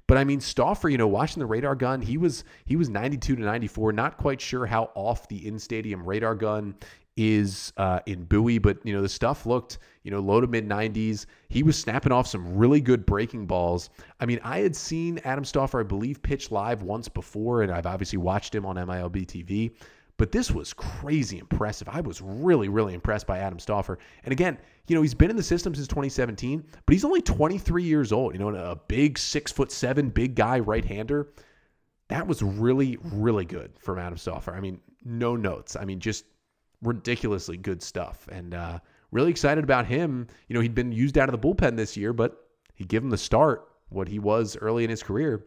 But 0.09 0.17
I 0.17 0.23
mean, 0.23 0.39
Stauffer, 0.41 0.89
you 0.89 0.97
know, 0.97 1.07
watching 1.07 1.39
the 1.39 1.45
radar 1.45 1.75
gun, 1.75 2.01
he 2.01 2.17
was 2.17 2.43
he 2.65 2.75
was 2.75 2.89
92 2.89 3.35
to 3.35 3.41
94. 3.43 3.93
Not 3.93 4.17
quite 4.17 4.41
sure 4.41 4.65
how 4.65 4.89
off 4.95 5.27
the 5.27 5.47
in 5.47 5.59
stadium 5.59 6.03
radar 6.03 6.33
gun 6.33 6.73
is 7.19 7.73
uh, 7.75 7.99
in 8.05 8.23
Bowie, 8.23 8.59
but 8.59 8.77
you 8.85 8.93
know 8.93 9.01
the 9.01 9.09
stuff 9.09 9.45
looked 9.45 9.79
you 10.03 10.11
know 10.11 10.21
low 10.21 10.39
to 10.39 10.47
mid 10.47 10.67
90s. 10.67 11.25
He 11.49 11.63
was 11.63 11.77
snapping 11.77 12.13
off 12.13 12.27
some 12.27 12.55
really 12.57 12.79
good 12.79 13.05
breaking 13.05 13.45
balls. 13.45 13.89
I 14.21 14.25
mean, 14.25 14.39
I 14.41 14.59
had 14.59 14.73
seen 14.73 15.19
Adam 15.25 15.43
Stauffer, 15.43 15.81
I 15.81 15.83
believe, 15.83 16.21
pitch 16.21 16.49
live 16.49 16.81
once 16.81 17.09
before, 17.09 17.61
and 17.61 17.73
I've 17.73 17.85
obviously 17.85 18.17
watched 18.17 18.55
him 18.55 18.65
on 18.65 18.77
MILB 18.77 19.25
TV. 19.25 19.71
But 20.17 20.31
this 20.31 20.49
was 20.49 20.73
crazy 20.73 21.39
impressive. 21.39 21.89
I 21.89 21.99
was 21.99 22.21
really, 22.21 22.69
really 22.69 22.93
impressed 22.93 23.27
by 23.27 23.39
Adam 23.39 23.59
Stauffer. 23.59 23.99
And 24.23 24.31
again, 24.31 24.57
you 24.87 24.95
know, 24.95 25.01
he's 25.01 25.13
been 25.13 25.29
in 25.29 25.37
the 25.37 25.43
system 25.43 25.75
since 25.75 25.87
2017, 25.87 26.63
but 26.85 26.93
he's 26.93 27.05
only 27.05 27.21
23 27.21 27.83
years 27.83 28.13
old. 28.13 28.33
You 28.33 28.39
know, 28.39 28.49
a 28.49 28.75
big 28.75 29.17
six 29.17 29.51
foot 29.51 29.71
seven, 29.71 30.09
big 30.09 30.35
guy, 30.35 30.59
right 30.59 30.83
hander. 30.85 31.29
That 32.07 32.27
was 32.27 32.41
really, 32.41 32.97
really 33.01 33.45
good 33.45 33.71
from 33.77 33.99
Adam 33.99 34.17
Stauffer. 34.17 34.53
I 34.53 34.61
mean, 34.61 34.79
no 35.03 35.35
notes. 35.35 35.75
I 35.75 35.85
mean, 35.85 35.99
just 35.99 36.25
ridiculously 36.81 37.57
good 37.57 37.81
stuff. 37.81 38.27
And 38.31 38.53
uh, 38.53 38.79
really 39.11 39.29
excited 39.29 39.63
about 39.63 39.85
him. 39.85 40.27
You 40.47 40.53
know, 40.53 40.61
he'd 40.61 40.75
been 40.75 40.91
used 40.91 41.17
out 41.17 41.33
of 41.33 41.39
the 41.39 41.47
bullpen 41.47 41.75
this 41.75 41.97
year, 41.97 42.13
but 42.13 42.47
he 42.75 42.85
gave 42.85 43.03
him 43.03 43.09
the 43.09 43.17
start, 43.17 43.67
what 43.89 44.07
he 44.07 44.19
was 44.19 44.57
early 44.57 44.83
in 44.83 44.89
his 44.89 45.03
career, 45.03 45.45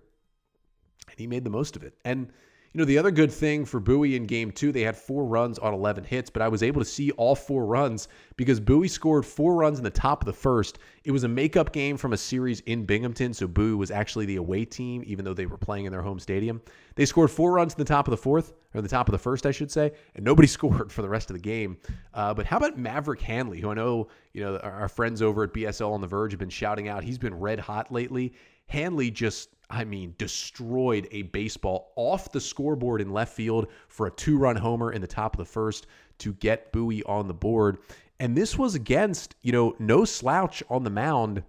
and 1.08 1.18
he 1.18 1.26
made 1.26 1.44
the 1.44 1.50
most 1.50 1.76
of 1.76 1.82
it. 1.82 1.94
And 2.04 2.32
you 2.72 2.78
know, 2.78 2.86
the 2.86 2.96
other 2.96 3.10
good 3.10 3.30
thing 3.30 3.66
for 3.66 3.80
Bowie 3.80 4.16
in 4.16 4.24
game 4.24 4.50
two, 4.50 4.72
they 4.72 4.80
had 4.80 4.96
four 4.96 5.26
runs 5.26 5.58
on 5.58 5.74
11 5.74 6.04
hits, 6.04 6.30
but 6.30 6.40
I 6.40 6.48
was 6.48 6.62
able 6.62 6.80
to 6.80 6.86
see 6.86 7.10
all 7.12 7.34
four 7.34 7.66
runs 7.66 8.08
because 8.36 8.60
Bowie 8.60 8.88
scored 8.88 9.26
four 9.26 9.54
runs 9.54 9.76
in 9.76 9.84
the 9.84 9.90
top 9.90 10.22
of 10.22 10.26
the 10.26 10.32
first. 10.32 10.78
It 11.04 11.10
was 11.10 11.24
a 11.24 11.28
makeup 11.28 11.72
game 11.72 11.98
from 11.98 12.14
a 12.14 12.16
series 12.16 12.60
in 12.60 12.86
Binghamton, 12.86 13.34
so 13.34 13.46
Bowie 13.46 13.74
was 13.74 13.90
actually 13.90 14.24
the 14.24 14.36
away 14.36 14.64
team, 14.64 15.02
even 15.04 15.22
though 15.22 15.34
they 15.34 15.44
were 15.44 15.58
playing 15.58 15.84
in 15.84 15.92
their 15.92 16.00
home 16.00 16.18
stadium. 16.18 16.62
They 16.94 17.04
scored 17.04 17.30
four 17.30 17.52
runs 17.52 17.74
in 17.74 17.78
the 17.78 17.84
top 17.84 18.08
of 18.08 18.10
the 18.10 18.16
fourth, 18.16 18.54
or 18.72 18.80
the 18.80 18.88
top 18.88 19.06
of 19.06 19.12
the 19.12 19.18
first, 19.18 19.44
I 19.44 19.50
should 19.50 19.70
say, 19.70 19.92
and 20.14 20.24
nobody 20.24 20.48
scored 20.48 20.90
for 20.90 21.02
the 21.02 21.08
rest 21.10 21.28
of 21.28 21.34
the 21.34 21.42
game. 21.42 21.76
Uh, 22.14 22.32
but 22.32 22.46
how 22.46 22.56
about 22.56 22.78
Maverick 22.78 23.20
Handley, 23.20 23.60
who 23.60 23.68
I 23.68 23.74
know, 23.74 24.08
you 24.32 24.42
know, 24.42 24.56
our 24.58 24.88
friends 24.88 25.20
over 25.20 25.44
at 25.44 25.52
BSL 25.52 25.92
on 25.92 26.00
the 26.00 26.06
Verge 26.06 26.32
have 26.32 26.40
been 26.40 26.48
shouting 26.48 26.88
out. 26.88 27.04
He's 27.04 27.18
been 27.18 27.34
red 27.34 27.58
hot 27.58 27.92
lately. 27.92 28.32
Handley 28.66 29.10
just 29.10 29.50
I 29.72 29.84
mean, 29.84 30.14
destroyed 30.18 31.08
a 31.10 31.22
baseball 31.22 31.92
off 31.96 32.30
the 32.30 32.40
scoreboard 32.40 33.00
in 33.00 33.10
left 33.10 33.34
field 33.34 33.68
for 33.88 34.06
a 34.06 34.10
two 34.10 34.36
run 34.36 34.54
homer 34.54 34.92
in 34.92 35.00
the 35.00 35.06
top 35.06 35.34
of 35.34 35.38
the 35.38 35.50
first 35.50 35.86
to 36.18 36.34
get 36.34 36.70
Bowie 36.72 37.02
on 37.04 37.26
the 37.26 37.34
board. 37.34 37.78
And 38.20 38.36
this 38.36 38.58
was 38.58 38.74
against, 38.74 39.34
you 39.40 39.50
know, 39.50 39.74
no 39.78 40.04
slouch 40.04 40.62
on 40.68 40.84
the 40.84 40.90
mound 40.90 41.42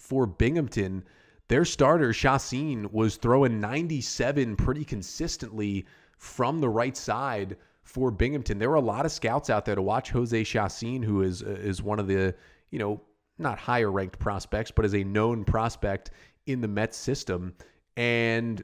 for 0.00 0.26
Binghamton. 0.26 1.04
Their 1.48 1.66
starter, 1.66 2.12
Chacin, 2.12 2.90
was 2.92 3.16
throwing 3.16 3.60
97 3.60 4.56
pretty 4.56 4.84
consistently 4.84 5.86
from 6.16 6.60
the 6.60 6.68
right 6.68 6.96
side 6.96 7.58
for 7.82 8.10
Binghamton. 8.10 8.58
There 8.58 8.70
were 8.70 8.76
a 8.76 8.80
lot 8.80 9.04
of 9.04 9.12
scouts 9.12 9.50
out 9.50 9.66
there 9.66 9.74
to 9.74 9.82
watch 9.82 10.10
Jose 10.10 10.44
Chacin, 10.44 11.02
who 11.02 11.22
is 11.22 11.42
is 11.42 11.82
one 11.82 11.98
of 11.98 12.06
the, 12.08 12.34
you 12.70 12.78
know, 12.78 13.02
not 13.38 13.58
higher 13.58 13.92
ranked 13.92 14.18
prospects, 14.18 14.70
but 14.70 14.84
is 14.84 14.94
a 14.94 15.04
known 15.04 15.44
prospect 15.44 16.10
in 16.48 16.60
the 16.60 16.68
Mets 16.68 16.96
system. 16.96 17.54
And 17.96 18.62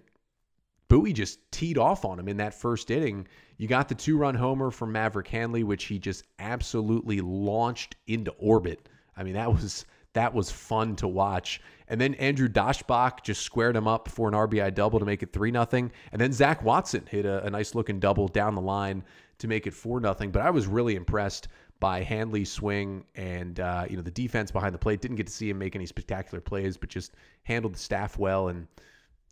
Bowie 0.89 1.13
just 1.13 1.39
teed 1.51 1.79
off 1.79 2.05
on 2.05 2.19
him 2.19 2.29
in 2.29 2.37
that 2.39 2.55
first 2.55 2.91
inning. 2.91 3.27
You 3.57 3.69
got 3.69 3.89
the 3.89 3.95
two 3.95 4.17
run 4.17 4.35
homer 4.35 4.71
from 4.71 4.93
Maverick 4.93 5.29
Handley, 5.29 5.65
which 5.65 5.85
he 5.85 5.99
just 5.99 6.25
absolutely 6.39 7.21
launched 7.21 7.97
into 8.07 8.33
orbit. 8.33 8.89
I 9.17 9.23
mean, 9.23 9.35
that 9.35 9.53
was 9.53 9.85
that 10.15 10.33
was 10.33 10.51
fun 10.51 10.97
to 10.97 11.09
watch. 11.09 11.61
And 11.89 12.01
then 12.01 12.15
Andrew 12.15 12.49
Daschbach 12.49 13.23
just 13.23 13.43
squared 13.43 13.77
him 13.77 13.87
up 13.87 14.09
for 14.09 14.29
an 14.29 14.35
RBI 14.35 14.75
double 14.75 14.99
to 14.99 15.05
make 15.05 15.23
it 15.23 15.33
3 15.33 15.53
0. 15.53 15.67
And 15.73 15.93
then 16.13 16.33
Zach 16.33 16.63
Watson 16.63 17.05
hit 17.09 17.27
a, 17.27 17.45
a 17.45 17.51
nice 17.51 17.75
looking 17.75 18.01
double 18.01 18.29
down 18.29 18.55
the 18.55 18.61
line 18.61 19.05
to 19.39 19.49
make 19.49 19.67
it 19.67 19.75
4 19.75 20.01
0. 20.01 20.15
But 20.31 20.43
I 20.43 20.51
was 20.51 20.67
really 20.67 20.95
impressed 20.95 21.49
by 21.85 22.03
Handley's 22.03 22.51
swing 22.51 23.05
and 23.15 23.61
uh, 23.61 23.85
you 23.91 23.95
know 23.95 24.03
the 24.03 24.11
defense 24.11 24.51
behind 24.51 24.75
the 24.75 24.79
plate. 24.79 25.03
Didn't 25.03 25.19
get 25.19 25.27
to 25.27 25.33
see 25.35 25.51
him 25.51 25.59
make 25.59 25.77
any 25.77 25.85
spectacular 25.85 26.41
plays, 26.41 26.79
but 26.79 26.89
just 26.89 27.13
handled 27.43 27.75
the 27.75 27.79
staff 27.79 28.19
well 28.19 28.49
and 28.49 28.67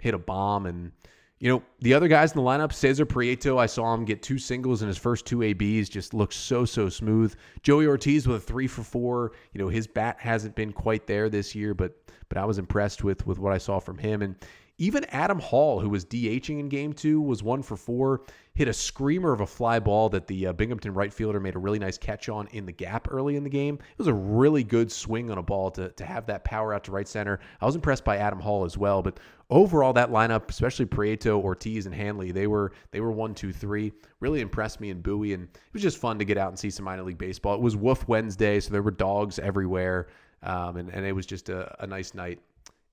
hit 0.02 0.12
a 0.12 0.18
bomb. 0.18 0.66
And 0.66 0.92
you 1.38 1.48
know 1.48 1.62
the 1.80 1.94
other 1.94 2.08
guys 2.08 2.32
in 2.32 2.36
the 2.36 2.42
lineup, 2.42 2.74
Cesar 2.74 3.06
Prieto, 3.06 3.58
I 3.58 3.64
saw 3.64 3.94
him 3.94 4.04
get 4.04 4.22
two 4.22 4.36
singles 4.36 4.82
in 4.82 4.88
his 4.88 4.98
first 4.98 5.24
two 5.24 5.42
ABs. 5.42 5.88
Just 5.88 6.12
looks 6.12 6.36
so 6.36 6.66
so 6.66 6.90
smooth. 6.90 7.34
Joey 7.62 7.86
Ortiz 7.86 8.28
with 8.28 8.36
a 8.36 8.40
three 8.40 8.66
for 8.66 8.82
four. 8.82 9.32
You 9.54 9.58
know 9.62 9.68
his 9.68 9.86
bat 9.86 10.18
hasn't 10.20 10.54
been 10.54 10.74
quite 10.74 11.06
there 11.06 11.30
this 11.30 11.54
year, 11.54 11.72
but 11.72 11.96
but 12.28 12.36
I 12.36 12.44
was 12.44 12.58
impressed 12.58 13.02
with 13.02 13.26
with 13.26 13.38
what 13.38 13.54
I 13.54 13.58
saw 13.58 13.78
from 13.78 13.96
him. 13.96 14.20
And 14.20 14.36
even 14.76 15.04
Adam 15.06 15.38
Hall, 15.38 15.80
who 15.80 15.88
was 15.88 16.04
DHing 16.04 16.58
in 16.60 16.68
game 16.68 16.92
two, 16.92 17.20
was 17.20 17.42
one 17.42 17.62
for 17.62 17.78
four, 17.78 18.22
hit 18.54 18.68
a 18.68 18.72
screamer 18.72 19.32
of 19.32 19.40
a 19.40 19.46
fly 19.46 19.78
ball 19.78 20.08
that 20.10 20.26
the 20.26 20.48
uh, 20.48 20.52
Binghamton 20.52 20.92
right 20.92 21.12
fielder 21.12 21.40
made 21.40 21.54
a 21.54 21.58
really 21.58 21.78
nice 21.78 21.96
catch 21.96 22.28
on 22.28 22.46
in 22.48 22.66
the 22.66 22.72
gap 22.72 23.08
early 23.10 23.36
in 23.36 23.44
the 23.44 23.50
game. 23.50 23.76
It 23.76 23.98
was 23.98 24.08
a 24.08 24.14
really 24.14 24.62
good 24.62 24.92
swing 24.92 25.30
on 25.30 25.38
a 25.38 25.42
ball 25.42 25.70
to, 25.72 25.88
to 25.90 26.04
have 26.04 26.26
that 26.26 26.44
power 26.44 26.74
out 26.74 26.84
to 26.84 26.92
right 26.92 27.08
center. 27.08 27.40
I 27.60 27.66
was 27.66 27.74
impressed 27.74 28.04
by 28.04 28.18
Adam 28.18 28.40
Hall 28.40 28.64
as 28.64 28.76
well, 28.76 29.02
but 29.02 29.18
overall 29.48 29.94
that 29.94 30.10
lineup, 30.10 30.50
especially 30.50 30.84
Prieto, 30.84 31.42
Ortiz, 31.42 31.86
and 31.86 31.94
Handley, 31.94 32.30
they 32.30 32.46
were 32.46 32.72
they 32.90 33.00
were 33.00 33.12
one, 33.12 33.34
two, 33.34 33.52
three. 33.52 33.92
Really 34.20 34.42
impressed 34.42 34.80
me 34.80 34.90
and 34.90 35.02
Bowie, 35.02 35.32
and 35.32 35.44
it 35.44 35.72
was 35.72 35.82
just 35.82 35.96
fun 35.96 36.18
to 36.18 36.24
get 36.24 36.36
out 36.36 36.48
and 36.48 36.58
see 36.58 36.70
some 36.70 36.84
minor 36.84 37.04
league 37.04 37.18
baseball. 37.18 37.54
It 37.54 37.60
was 37.60 37.76
Woof 37.76 38.06
Wednesday, 38.06 38.60
so 38.60 38.70
there 38.70 38.82
were 38.82 38.90
dogs 38.90 39.38
everywhere, 39.38 40.08
um, 40.42 40.76
and 40.76 40.90
and 40.90 41.06
it 41.06 41.12
was 41.12 41.24
just 41.24 41.48
a, 41.48 41.74
a 41.82 41.86
nice 41.86 42.12
night 42.12 42.40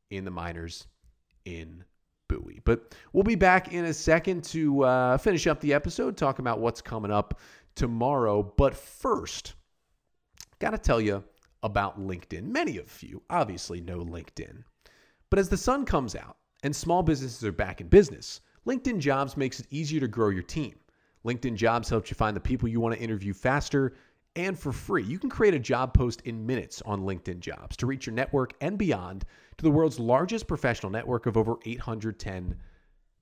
in 0.10 0.24
the 0.24 0.32
minors 0.32 0.88
in 1.44 1.84
Bowie. 2.30 2.62
But 2.64 2.96
we'll 3.12 3.24
be 3.24 3.36
back 3.36 3.74
in 3.74 3.86
a 3.86 3.94
second 3.94 4.46
to 4.46 4.84
uh, 4.86 5.18
finish 5.18 5.48
up 5.48 5.60
the 5.60 5.74
episode, 5.74 6.16
talk 6.16 6.40
about 6.40 6.60
what's 6.60 6.82
coming 6.82 7.12
up 7.12 7.40
tomorrow. 7.76 8.42
But 8.42 8.76
first, 8.76 9.56
got 10.60 10.72
to 10.72 10.78
tell 10.78 11.02
you 11.02 11.24
about 11.62 12.00
LinkedIn. 12.00 12.44
Many 12.44 12.78
of 12.78 13.04
you 13.04 13.22
obviously 13.30 13.82
know 13.82 14.00
LinkedIn. 14.00 14.64
But 15.30 15.40
as 15.40 15.50
the 15.50 15.58
sun 15.58 15.84
comes 15.86 16.16
out 16.16 16.38
and 16.64 16.74
small 16.74 17.04
businesses 17.04 17.44
are 17.44 17.52
back 17.52 17.82
in 17.82 17.88
business, 17.88 18.40
LinkedIn 18.66 19.00
Jobs 19.00 19.36
makes 19.36 19.60
it 19.60 19.68
easier 19.70 20.00
to 20.00 20.08
grow 20.08 20.30
your 20.30 20.44
team. 20.44 20.76
LinkedIn 21.26 21.56
Jobs 21.56 21.90
helps 21.90 22.10
you 22.10 22.16
find 22.16 22.36
the 22.36 22.42
people 22.42 22.70
you 22.70 22.80
want 22.80 22.96
to 22.96 23.02
interview 23.02 23.34
faster 23.34 23.94
and 24.36 24.58
for 24.58 24.72
free. 24.72 25.04
You 25.04 25.20
can 25.20 25.30
create 25.30 25.54
a 25.54 25.60
job 25.60 25.94
post 25.94 26.22
in 26.22 26.46
minutes 26.46 26.82
on 26.86 27.02
LinkedIn 27.02 27.40
Jobs 27.40 27.76
to 27.78 27.86
reach 27.86 28.06
your 28.06 28.16
network 28.16 28.54
and 28.62 28.78
beyond 28.78 29.26
to 29.60 29.64
the 29.64 29.72
world's 29.72 30.00
largest 30.00 30.48
professional 30.48 30.90
network 30.90 31.26
of 31.26 31.36
over 31.36 31.58
810 31.66 32.56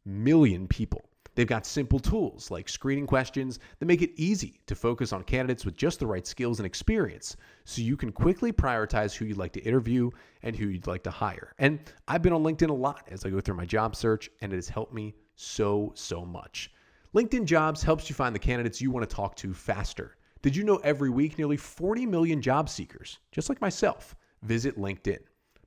million 0.05 0.67
people. 0.67 1.03
They've 1.33 1.47
got 1.47 1.65
simple 1.65 1.97
tools 1.97 2.51
like 2.51 2.69
screening 2.69 3.07
questions 3.07 3.59
that 3.79 3.87
make 3.87 4.03
it 4.03 4.11
easy 4.15 4.59
to 4.67 4.75
focus 4.75 5.13
on 5.13 5.23
candidates 5.23 5.65
with 5.65 5.75
just 5.75 5.99
the 5.99 6.05
right 6.05 6.25
skills 6.25 6.59
and 6.59 6.65
experience 6.65 7.37
so 7.65 7.81
you 7.81 7.97
can 7.97 8.11
quickly 8.11 8.51
prioritize 8.51 9.15
who 9.15 9.25
you'd 9.25 9.37
like 9.37 9.51
to 9.53 9.61
interview 9.61 10.11
and 10.43 10.55
who 10.55 10.67
you'd 10.67 10.85
like 10.85 11.03
to 11.03 11.11
hire. 11.11 11.53
And 11.57 11.79
I've 12.07 12.21
been 12.21 12.33
on 12.33 12.43
LinkedIn 12.43 12.69
a 12.69 12.73
lot 12.73 13.07
as 13.09 13.25
I 13.25 13.29
go 13.29 13.39
through 13.39 13.55
my 13.55 13.65
job 13.65 13.95
search, 13.95 14.29
and 14.41 14.53
it 14.53 14.57
has 14.57 14.69
helped 14.69 14.93
me 14.93 15.15
so, 15.35 15.91
so 15.95 16.23
much. 16.23 16.71
LinkedIn 17.15 17.45
Jobs 17.45 17.81
helps 17.81 18.09
you 18.09 18.15
find 18.15 18.35
the 18.35 18.39
candidates 18.39 18.79
you 18.79 18.91
want 18.91 19.09
to 19.09 19.15
talk 19.15 19.35
to 19.37 19.53
faster. 19.55 20.17
Did 20.43 20.55
you 20.55 20.63
know 20.63 20.77
every 20.83 21.09
week 21.09 21.37
nearly 21.39 21.57
40 21.57 22.05
million 22.05 22.43
job 22.43 22.69
seekers, 22.69 23.17
just 23.31 23.49
like 23.49 23.59
myself, 23.59 24.15
visit 24.43 24.77
LinkedIn? 24.77 25.19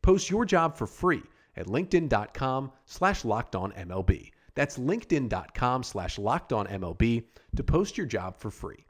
Post 0.02 0.30
your 0.30 0.44
job 0.44 0.76
for 0.76 0.86
free 0.86 1.22
at 1.56 1.66
linkedin.com 1.66 2.72
slash 2.86 3.22
lockedonmlb. 3.22 4.30
That's 4.54 4.78
linkedin.com 4.78 5.82
slash 5.82 6.16
lockedonmlb 6.16 7.24
to 7.56 7.62
post 7.62 7.96
your 7.96 8.06
job 8.06 8.36
for 8.38 8.50
free. 8.50 8.84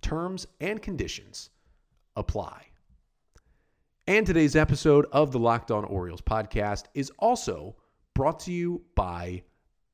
Terms 0.00 0.46
and 0.60 0.82
conditions 0.82 1.50
apply. 2.16 2.66
And 4.06 4.26
today's 4.26 4.56
episode 4.56 5.06
of 5.12 5.32
the 5.32 5.38
Locked 5.38 5.70
On 5.70 5.84
Orioles 5.84 6.20
podcast 6.20 6.84
is 6.92 7.10
also 7.18 7.74
brought 8.14 8.38
to 8.40 8.52
you 8.52 8.82
by 8.94 9.42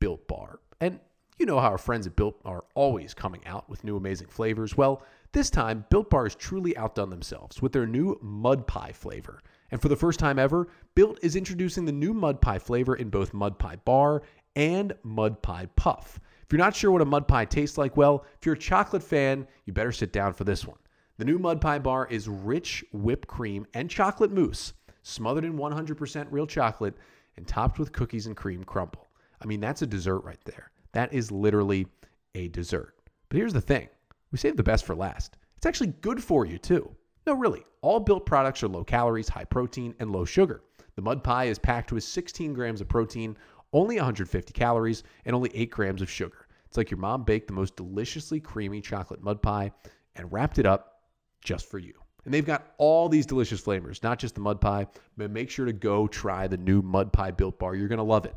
Built 0.01 0.27
Bar. 0.27 0.59
And 0.81 0.99
you 1.39 1.47
know 1.47 1.61
how 1.61 1.71
our 1.71 1.79
friends 1.79 2.07
at 2.07 2.17
Built 2.17 2.41
are 2.45 2.65
always 2.75 3.15
coming 3.15 3.47
out 3.47 3.71
with 3.71 3.85
new 3.85 3.97
amazing 3.97 4.27
flavors. 4.27 4.77
Well, 4.77 5.03
this 5.33 5.49
time, 5.49 5.87
Built 5.91 6.11
Bar 6.11 6.25
has 6.25 6.35
truly 6.35 6.77
outdone 6.77 7.09
themselves 7.09 7.63
with 7.63 7.73
their 7.73 7.87
new 7.87 8.19
mud 8.21 8.67
pie 8.67 8.93
flavor. 8.93 9.41
And 9.71 9.81
for 9.81 9.89
the 9.89 9.97
first 9.97 10.19
time 10.19 10.39
ever, 10.39 10.69
Built 10.95 11.19
is 11.23 11.37
introducing 11.37 11.85
the 11.85 11.93
new 11.93 12.13
mud 12.13 12.41
pie 12.41 12.59
flavor 12.59 12.97
in 12.97 13.09
both 13.09 13.33
mud 13.33 13.59
pie 13.59 13.77
bar 13.85 14.23
and 14.57 14.93
mud 15.03 15.43
pie 15.43 15.67
puff. 15.77 16.19
If 16.43 16.53
you're 16.53 16.59
not 16.59 16.75
sure 16.75 16.91
what 16.91 17.03
a 17.03 17.07
mud 17.07 17.29
pie 17.29 17.45
tastes 17.45 17.79
like, 17.79 17.97
well, 17.97 18.25
if 18.39 18.47
you're 18.47 18.57
a 18.57 18.59
chocolate 18.59 19.03
fan, 19.03 19.47
you 19.67 19.73
better 19.73 19.93
sit 19.93 20.13
down 20.13 20.33
for 20.33 20.45
this 20.45 20.67
one. 20.67 20.79
The 21.19 21.25
new 21.25 21.39
mud 21.39 21.61
pie 21.61 21.79
bar 21.79 22.09
is 22.11 22.29
rich 22.29 22.85
whipped 22.93 23.29
cream 23.29 23.67
and 23.75 23.89
chocolate 23.89 24.33
mousse, 24.33 24.73
smothered 25.03 25.45
in 25.45 25.57
100% 25.57 26.27
real 26.31 26.47
chocolate 26.47 26.95
and 27.37 27.47
topped 27.47 27.79
with 27.79 27.93
cookies 27.93 28.27
and 28.27 28.37
cream 28.37 28.65
crumble. 28.65 29.09
I 29.41 29.47
mean, 29.47 29.61
that's 29.61 29.83
a 29.83 29.87
dessert 29.87 30.21
right 30.21 30.43
there. 30.45 30.71
That 30.93 31.13
is 31.13 31.31
literally 31.31 31.87
a 32.35 32.49
dessert. 32.49 32.95
But 33.29 33.37
here's 33.37 33.53
the 33.53 33.61
thing 33.61 33.89
we 34.33 34.39
saved 34.39 34.57
the 34.57 34.63
best 34.63 34.85
for 34.85 34.95
last. 34.95 35.37
It's 35.57 35.67
actually 35.67 35.95
good 36.01 36.23
for 36.23 36.47
you, 36.47 36.59
too. 36.59 36.95
No, 37.31 37.37
really, 37.37 37.65
all 37.81 38.01
built 38.01 38.27
products 38.27 38.61
are 38.65 38.67
low 38.67 38.83
calories, 38.83 39.29
high 39.29 39.45
protein, 39.45 39.95
and 40.01 40.11
low 40.11 40.25
sugar. 40.25 40.65
The 40.97 41.03
mud 41.03 41.23
pie 41.23 41.45
is 41.45 41.61
packed 41.61 41.93
with 41.93 42.03
16 42.03 42.53
grams 42.55 42.81
of 42.81 42.89
protein, 42.89 43.37
only 43.73 43.95
150 43.99 44.53
calories, 44.53 45.05
and 45.25 45.37
only 45.37 45.53
8 45.55 45.71
grams 45.71 46.03
of 46.03 46.11
sugar. 46.11 46.49
It's 46.67 46.77
like 46.77 46.91
your 46.91 46.99
mom 46.99 47.23
baked 47.23 47.47
the 47.47 47.53
most 47.53 47.77
deliciously 47.77 48.41
creamy 48.41 48.81
chocolate 48.81 49.23
mud 49.23 49.41
pie 49.43 49.71
and 50.17 50.33
wrapped 50.33 50.59
it 50.59 50.67
up 50.67 51.03
just 51.41 51.71
for 51.71 51.79
you. 51.79 51.95
And 52.25 52.35
they've 52.35 52.45
got 52.45 52.75
all 52.79 53.09
these 53.09 53.27
delicious 53.27 53.61
flavors, 53.61 54.03
not 54.03 54.19
just 54.19 54.35
the 54.35 54.41
mud 54.41 54.61
pie, 54.61 54.89
but 55.17 55.31
make 55.31 55.51
sure 55.51 55.67
to 55.67 55.73
go 55.73 56.09
try 56.09 56.49
the 56.49 56.57
new 56.57 56.83
mud 56.83 57.13
pie 57.13 57.31
built 57.31 57.61
bar. 57.61 57.77
You're 57.77 57.87
going 57.87 57.99
to 57.99 58.03
love 58.03 58.25
it. 58.25 58.35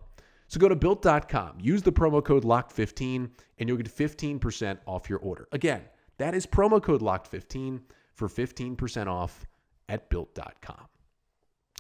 So 0.50 0.60
go 0.60 0.70
to 0.70 0.76
built.com, 0.76 1.58
use 1.60 1.82
the 1.82 1.92
promo 1.92 2.24
code 2.24 2.44
LOCK15, 2.44 3.32
and 3.58 3.68
you'll 3.68 3.78
get 3.78 3.90
15% 3.90 4.78
off 4.86 5.10
your 5.10 5.18
order. 5.18 5.48
Again, 5.52 5.82
that 6.20 6.36
is 6.36 6.46
promo 6.46 6.80
code 6.80 7.02
LOCKED15 7.02 7.82
for 8.14 8.28
15% 8.28 9.08
off 9.08 9.46
at 9.90 10.10
built.com. 10.10 10.88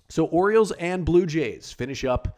So 0.09 0.25
Orioles 0.25 0.71
and 0.73 1.05
Blue 1.05 1.25
Jays 1.25 1.71
finish 1.71 2.03
up 2.03 2.37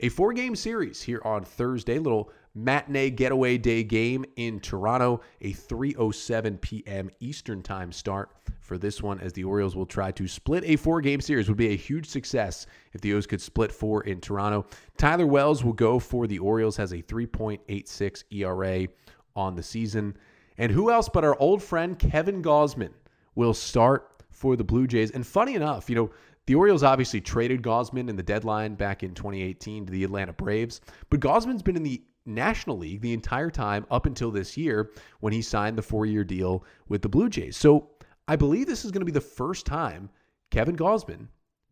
a 0.00 0.08
four 0.08 0.32
game 0.32 0.56
series 0.56 1.02
here 1.02 1.22
on 1.24 1.44
Thursday. 1.44 1.98
Little 1.98 2.30
matinee 2.54 3.10
getaway 3.10 3.58
day 3.58 3.82
game 3.82 4.24
in 4.36 4.60
Toronto, 4.60 5.20
a 5.40 5.52
3:07 5.52 6.60
p.m. 6.60 7.10
Eastern 7.20 7.62
Time 7.62 7.92
start 7.92 8.30
for 8.60 8.76
this 8.76 9.02
one 9.02 9.20
as 9.20 9.32
the 9.32 9.44
Orioles 9.44 9.76
will 9.76 9.86
try 9.86 10.10
to 10.12 10.26
split 10.26 10.64
a 10.64 10.76
four 10.76 11.00
game 11.00 11.20
series. 11.20 11.48
Would 11.48 11.56
be 11.56 11.72
a 11.72 11.76
huge 11.76 12.06
success 12.06 12.66
if 12.92 13.00
the 13.00 13.14
O's 13.14 13.26
could 13.26 13.40
split 13.40 13.72
four 13.72 14.02
in 14.02 14.20
Toronto. 14.20 14.66
Tyler 14.98 15.26
Wells 15.26 15.64
will 15.64 15.72
go 15.72 15.98
for 15.98 16.26
the 16.26 16.40
Orioles 16.40 16.76
has 16.76 16.92
a 16.92 17.02
3.86 17.02 18.24
ERA 18.30 18.88
on 19.36 19.54
the 19.54 19.62
season. 19.62 20.16
And 20.58 20.70
who 20.70 20.90
else 20.90 21.08
but 21.08 21.24
our 21.24 21.38
old 21.40 21.62
friend 21.62 21.98
Kevin 21.98 22.42
Gausman 22.42 22.92
will 23.34 23.54
start 23.54 24.22
for 24.30 24.56
the 24.56 24.64
Blue 24.64 24.86
Jays. 24.86 25.10
And 25.10 25.26
funny 25.26 25.54
enough, 25.54 25.88
you 25.88 25.96
know, 25.96 26.10
the 26.46 26.54
Orioles 26.54 26.82
obviously 26.82 27.20
traded 27.20 27.62
Gausman 27.62 28.08
in 28.10 28.16
the 28.16 28.22
deadline 28.22 28.74
back 28.74 29.02
in 29.02 29.14
2018 29.14 29.86
to 29.86 29.92
the 29.92 30.04
Atlanta 30.04 30.32
Braves, 30.32 30.80
but 31.08 31.20
Gausman's 31.20 31.62
been 31.62 31.76
in 31.76 31.82
the 31.82 32.02
National 32.26 32.78
League 32.78 33.00
the 33.00 33.12
entire 33.12 33.50
time 33.50 33.86
up 33.90 34.06
until 34.06 34.30
this 34.30 34.56
year 34.56 34.90
when 35.20 35.32
he 35.32 35.42
signed 35.42 35.76
the 35.76 35.82
four 35.82 36.06
year 36.06 36.24
deal 36.24 36.64
with 36.88 37.02
the 37.02 37.08
Blue 37.08 37.28
Jays. 37.28 37.56
So 37.56 37.90
I 38.28 38.36
believe 38.36 38.66
this 38.66 38.84
is 38.84 38.90
going 38.90 39.00
to 39.00 39.06
be 39.06 39.12
the 39.12 39.20
first 39.20 39.66
time 39.66 40.10
Kevin 40.50 40.76
Gausman 40.76 41.28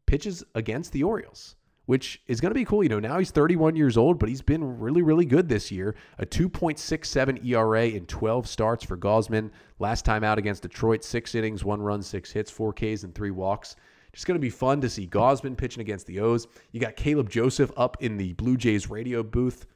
pitches 0.07 0.45
against 0.55 0.93
the 0.93 1.03
Orioles, 1.03 1.57
which 1.93 2.23
is 2.27 2.41
going 2.41 2.49
to 2.49 2.55
be 2.55 2.65
cool. 2.65 2.83
You 2.83 2.89
know, 2.89 3.01
now 3.01 3.19
he's 3.19 3.31
31 3.31 3.77
years 3.77 3.99
old, 3.99 4.19
but 4.19 4.31
he's 4.31 4.41
been 4.41 4.79
really, 4.81 5.03
really 5.03 5.27
good 5.27 5.47
this 5.47 5.71
year. 5.71 5.95
A 6.19 6.25
2.67 6.25 7.45
ERA 7.45 7.85
in 7.85 8.07
12 8.07 8.49
starts 8.49 8.83
for 8.83 8.97
Gausman. 8.97 9.51
Last 9.79 10.07
time 10.07 10.25
out 10.25 10.39
against 10.39 10.63
Detroit, 10.63 11.05
six 11.05 11.35
innings, 11.35 11.67
one 11.67 11.83
run, 11.83 12.01
six 12.01 12.33
hits, 12.33 12.51
four 12.51 12.73
Ks, 12.73 13.03
and 13.03 13.15
three 13.15 13.31
walks. 13.31 13.77
Just 14.15 14.27
going 14.27 14.37
to 14.37 14.41
be 14.41 14.49
fun 14.49 14.81
to 14.81 14.89
see 14.89 15.07
Gausman 15.07 15.55
pitching 15.55 15.83
against 15.83 16.07
the 16.07 16.21
O's. 16.21 16.47
You 16.71 16.81
got 16.81 16.97
Caleb 16.97 17.29
Joseph 17.29 17.71
up 17.77 17.99
in 18.01 18.17
the 18.17 18.33
Blue 18.33 18.57
Jays 18.57 18.89
radio 18.89 19.23
booth. 19.23 19.67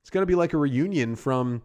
It's 0.00 0.10
going 0.10 0.22
to 0.22 0.26
be 0.26 0.36
like 0.36 0.52
a 0.52 0.58
reunion 0.58 1.16
from 1.16 1.60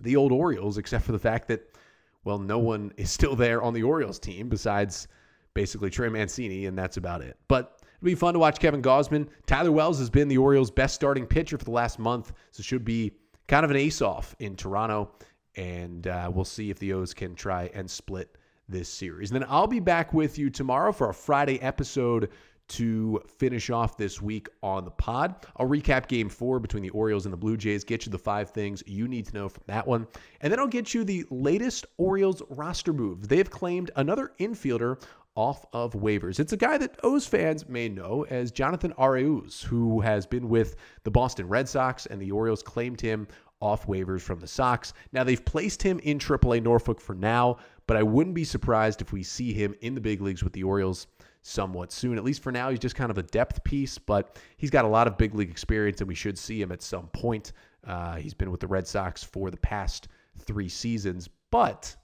the 0.00 0.16
old 0.16 0.32
Orioles, 0.32 0.78
except 0.78 1.04
for 1.04 1.12
the 1.12 1.18
fact 1.18 1.48
that, 1.48 1.76
well, 2.24 2.38
no 2.38 2.58
one 2.58 2.94
is 2.96 3.10
still 3.10 3.36
there 3.36 3.60
on 3.60 3.74
the 3.74 3.82
Orioles 3.82 4.18
team 4.18 4.48
besides 4.48 5.08
basically 5.52 5.90
Trey 5.90 6.08
Mancini, 6.08 6.64
and 6.64 6.78
that's 6.78 6.96
about 6.96 7.20
it. 7.20 7.36
But 7.48 7.77
it'll 7.98 8.06
be 8.06 8.14
fun 8.14 8.34
to 8.34 8.40
watch 8.40 8.58
Kevin 8.58 8.82
Gausman. 8.82 9.28
Tyler 9.46 9.72
Wells 9.72 9.98
has 9.98 10.10
been 10.10 10.28
the 10.28 10.38
Orioles' 10.38 10.70
best 10.70 10.94
starting 10.94 11.26
pitcher 11.26 11.58
for 11.58 11.64
the 11.64 11.70
last 11.70 11.98
month, 11.98 12.32
so 12.50 12.62
should 12.62 12.84
be 12.84 13.12
kind 13.46 13.64
of 13.64 13.70
an 13.70 13.76
ace 13.76 14.00
off 14.00 14.34
in 14.38 14.56
Toronto. 14.56 15.10
And 15.56 16.06
uh, 16.06 16.30
we'll 16.32 16.44
see 16.44 16.70
if 16.70 16.78
the 16.78 16.92
O's 16.92 17.12
can 17.12 17.34
try 17.34 17.70
and 17.74 17.90
split 17.90 18.36
this 18.68 18.88
series. 18.88 19.30
And 19.30 19.40
then 19.42 19.48
I'll 19.50 19.66
be 19.66 19.80
back 19.80 20.12
with 20.12 20.38
you 20.38 20.50
tomorrow 20.50 20.92
for 20.92 21.10
a 21.10 21.14
Friday 21.14 21.60
episode 21.60 22.30
to 22.68 23.20
finish 23.26 23.70
off 23.70 23.96
this 23.96 24.20
week 24.20 24.48
on 24.62 24.84
the 24.84 24.90
pod. 24.90 25.46
I'll 25.56 25.66
recap 25.66 26.06
game 26.06 26.28
four 26.28 26.60
between 26.60 26.82
the 26.82 26.90
Orioles 26.90 27.24
and 27.24 27.32
the 27.32 27.36
Blue 27.38 27.56
Jays, 27.56 27.82
get 27.82 28.04
you 28.04 28.12
the 28.12 28.18
five 28.18 28.50
things 28.50 28.82
you 28.86 29.08
need 29.08 29.26
to 29.26 29.34
know 29.34 29.48
from 29.48 29.62
that 29.66 29.86
one. 29.86 30.06
And 30.42 30.52
then 30.52 30.60
I'll 30.60 30.66
get 30.66 30.92
you 30.92 31.02
the 31.02 31.24
latest 31.30 31.86
Orioles 31.96 32.42
roster 32.50 32.92
move. 32.92 33.26
They 33.26 33.38
have 33.38 33.50
claimed 33.50 33.90
another 33.96 34.32
infielder 34.38 35.02
off 35.38 35.64
of 35.72 35.92
waivers. 35.92 36.40
It's 36.40 36.52
a 36.52 36.56
guy 36.56 36.76
that 36.78 36.98
O's 37.04 37.24
fans 37.24 37.68
may 37.68 37.88
know 37.88 38.26
as 38.28 38.50
Jonathan 38.50 38.92
Arauz, 38.98 39.62
who 39.62 40.00
has 40.00 40.26
been 40.26 40.48
with 40.48 40.74
the 41.04 41.12
Boston 41.12 41.46
Red 41.46 41.68
Sox, 41.68 42.06
and 42.06 42.20
the 42.20 42.32
Orioles 42.32 42.60
claimed 42.60 43.00
him 43.00 43.28
off 43.60 43.86
waivers 43.86 44.20
from 44.20 44.40
the 44.40 44.48
Sox. 44.48 44.94
Now, 45.12 45.22
they've 45.22 45.44
placed 45.44 45.80
him 45.80 46.00
in 46.00 46.18
AAA 46.18 46.60
Norfolk 46.64 47.00
for 47.00 47.14
now, 47.14 47.58
but 47.86 47.96
I 47.96 48.02
wouldn't 48.02 48.34
be 48.34 48.42
surprised 48.42 49.00
if 49.00 49.12
we 49.12 49.22
see 49.22 49.52
him 49.52 49.76
in 49.80 49.94
the 49.94 50.00
big 50.00 50.20
leagues 50.20 50.42
with 50.42 50.54
the 50.54 50.64
Orioles 50.64 51.06
somewhat 51.42 51.92
soon. 51.92 52.18
At 52.18 52.24
least 52.24 52.42
for 52.42 52.50
now, 52.50 52.70
he's 52.70 52.80
just 52.80 52.96
kind 52.96 53.12
of 53.12 53.18
a 53.18 53.22
depth 53.22 53.62
piece, 53.62 53.96
but 53.96 54.40
he's 54.56 54.70
got 54.70 54.84
a 54.84 54.88
lot 54.88 55.06
of 55.06 55.16
big 55.16 55.36
league 55.36 55.50
experience, 55.50 56.00
and 56.00 56.08
we 56.08 56.16
should 56.16 56.36
see 56.36 56.60
him 56.60 56.72
at 56.72 56.82
some 56.82 57.06
point. 57.10 57.52
Uh, 57.86 58.16
he's 58.16 58.34
been 58.34 58.50
with 58.50 58.58
the 58.58 58.66
Red 58.66 58.88
Sox 58.88 59.22
for 59.22 59.52
the 59.52 59.56
past 59.56 60.08
three 60.36 60.68
seasons. 60.68 61.28
But 61.52 61.94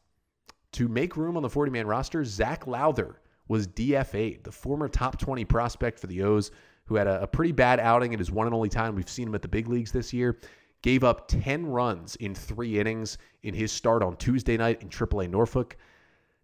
to 0.74 0.86
make 0.86 1.16
room 1.16 1.36
on 1.36 1.42
the 1.42 1.50
40 1.50 1.72
man 1.72 1.88
roster, 1.88 2.24
Zach 2.24 2.68
Lowther 2.68 3.16
was 3.48 3.66
DFA'd, 3.68 4.44
the 4.44 4.52
former 4.52 4.88
top 4.88 5.18
20 5.18 5.44
prospect 5.44 5.98
for 5.98 6.06
the 6.06 6.22
O's, 6.22 6.50
who 6.86 6.96
had 6.96 7.06
a, 7.06 7.22
a 7.22 7.26
pretty 7.26 7.52
bad 7.52 7.80
outing 7.80 8.12
and 8.12 8.20
is 8.20 8.30
one 8.30 8.46
and 8.46 8.54
only 8.54 8.68
time 8.68 8.94
we've 8.94 9.08
seen 9.08 9.28
him 9.28 9.34
at 9.34 9.42
the 9.42 9.48
big 9.48 9.68
leagues 9.68 9.92
this 9.92 10.12
year 10.12 10.38
gave 10.84 11.02
up 11.02 11.28
10 11.28 11.64
runs 11.64 12.14
in 12.16 12.34
three 12.34 12.78
innings 12.78 13.16
in 13.42 13.54
his 13.54 13.72
start 13.72 14.02
on 14.02 14.14
Tuesday 14.18 14.58
night 14.58 14.82
in 14.82 14.90
AAA 14.90 15.30
Norfolk. 15.30 15.78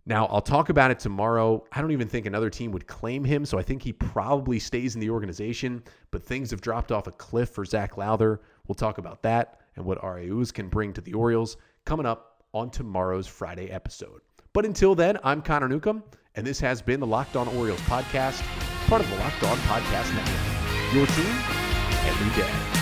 Now, 0.07 0.25
I'll 0.29 0.41
talk 0.41 0.71
about 0.71 0.91
it 0.91 0.99
tomorrow. 0.99 1.63
I 1.73 1.83
don't 1.83 1.91
even 1.91 2.09
think 2.09 2.25
another 2.25 2.49
team 2.49 2.73
would 2.73 2.87
claim 2.87 3.23
him, 3.23 3.45
so 3.45 3.59
I 3.59 3.63
think 3.63 3.83
he 3.83 3.93
probably 3.93 4.59
stays 4.59 4.95
in 4.95 5.01
the 5.03 5.11
organization, 5.11 5.83
but 6.11 6.25
things 6.25 6.51
have 6.53 6.63
dropped 6.63 6.91
off 6.91 7.07
a 7.07 7.13
cliff 7.13 7.51
for 7.51 7.67
Zach 7.67 7.99
Lowther. 7.99 8.41
We'll 8.67 8.75
talk 8.75 8.97
about 8.97 9.23
that 9.25 9.61
and 9.77 9.85
what 9.85 10.01
Arauz 10.01 10.55
can 10.55 10.69
bring 10.69 10.95
to 10.95 11.03
the 11.03 11.13
Orioles 11.13 11.59
coming 11.85 12.07
up 12.07 12.43
on 12.55 12.71
tomorrow's 12.71 13.27
Friday 13.27 13.71
episode. 13.71 14.23
But 14.53 14.67
until 14.67 14.95
then, 14.97 15.17
I'm 15.23 15.43
Connor 15.43 15.69
Newcomb, 15.69 16.03
and 16.35 16.45
this 16.45 16.59
has 16.59 16.83
been 16.83 16.99
the 16.99 17.07
Locked 17.07 17.37
On 17.37 17.47
Orioles 17.49 17.81
podcast, 17.83 18.43
part 18.89 19.01
of 19.01 19.09
the 19.09 19.17
Locked 19.17 19.45
On 19.45 19.57
Podcast 19.59 20.13
Network. 20.15 20.95
Your 20.95 21.07
team 21.07 21.37
every 22.09 22.43
day. 22.43 22.80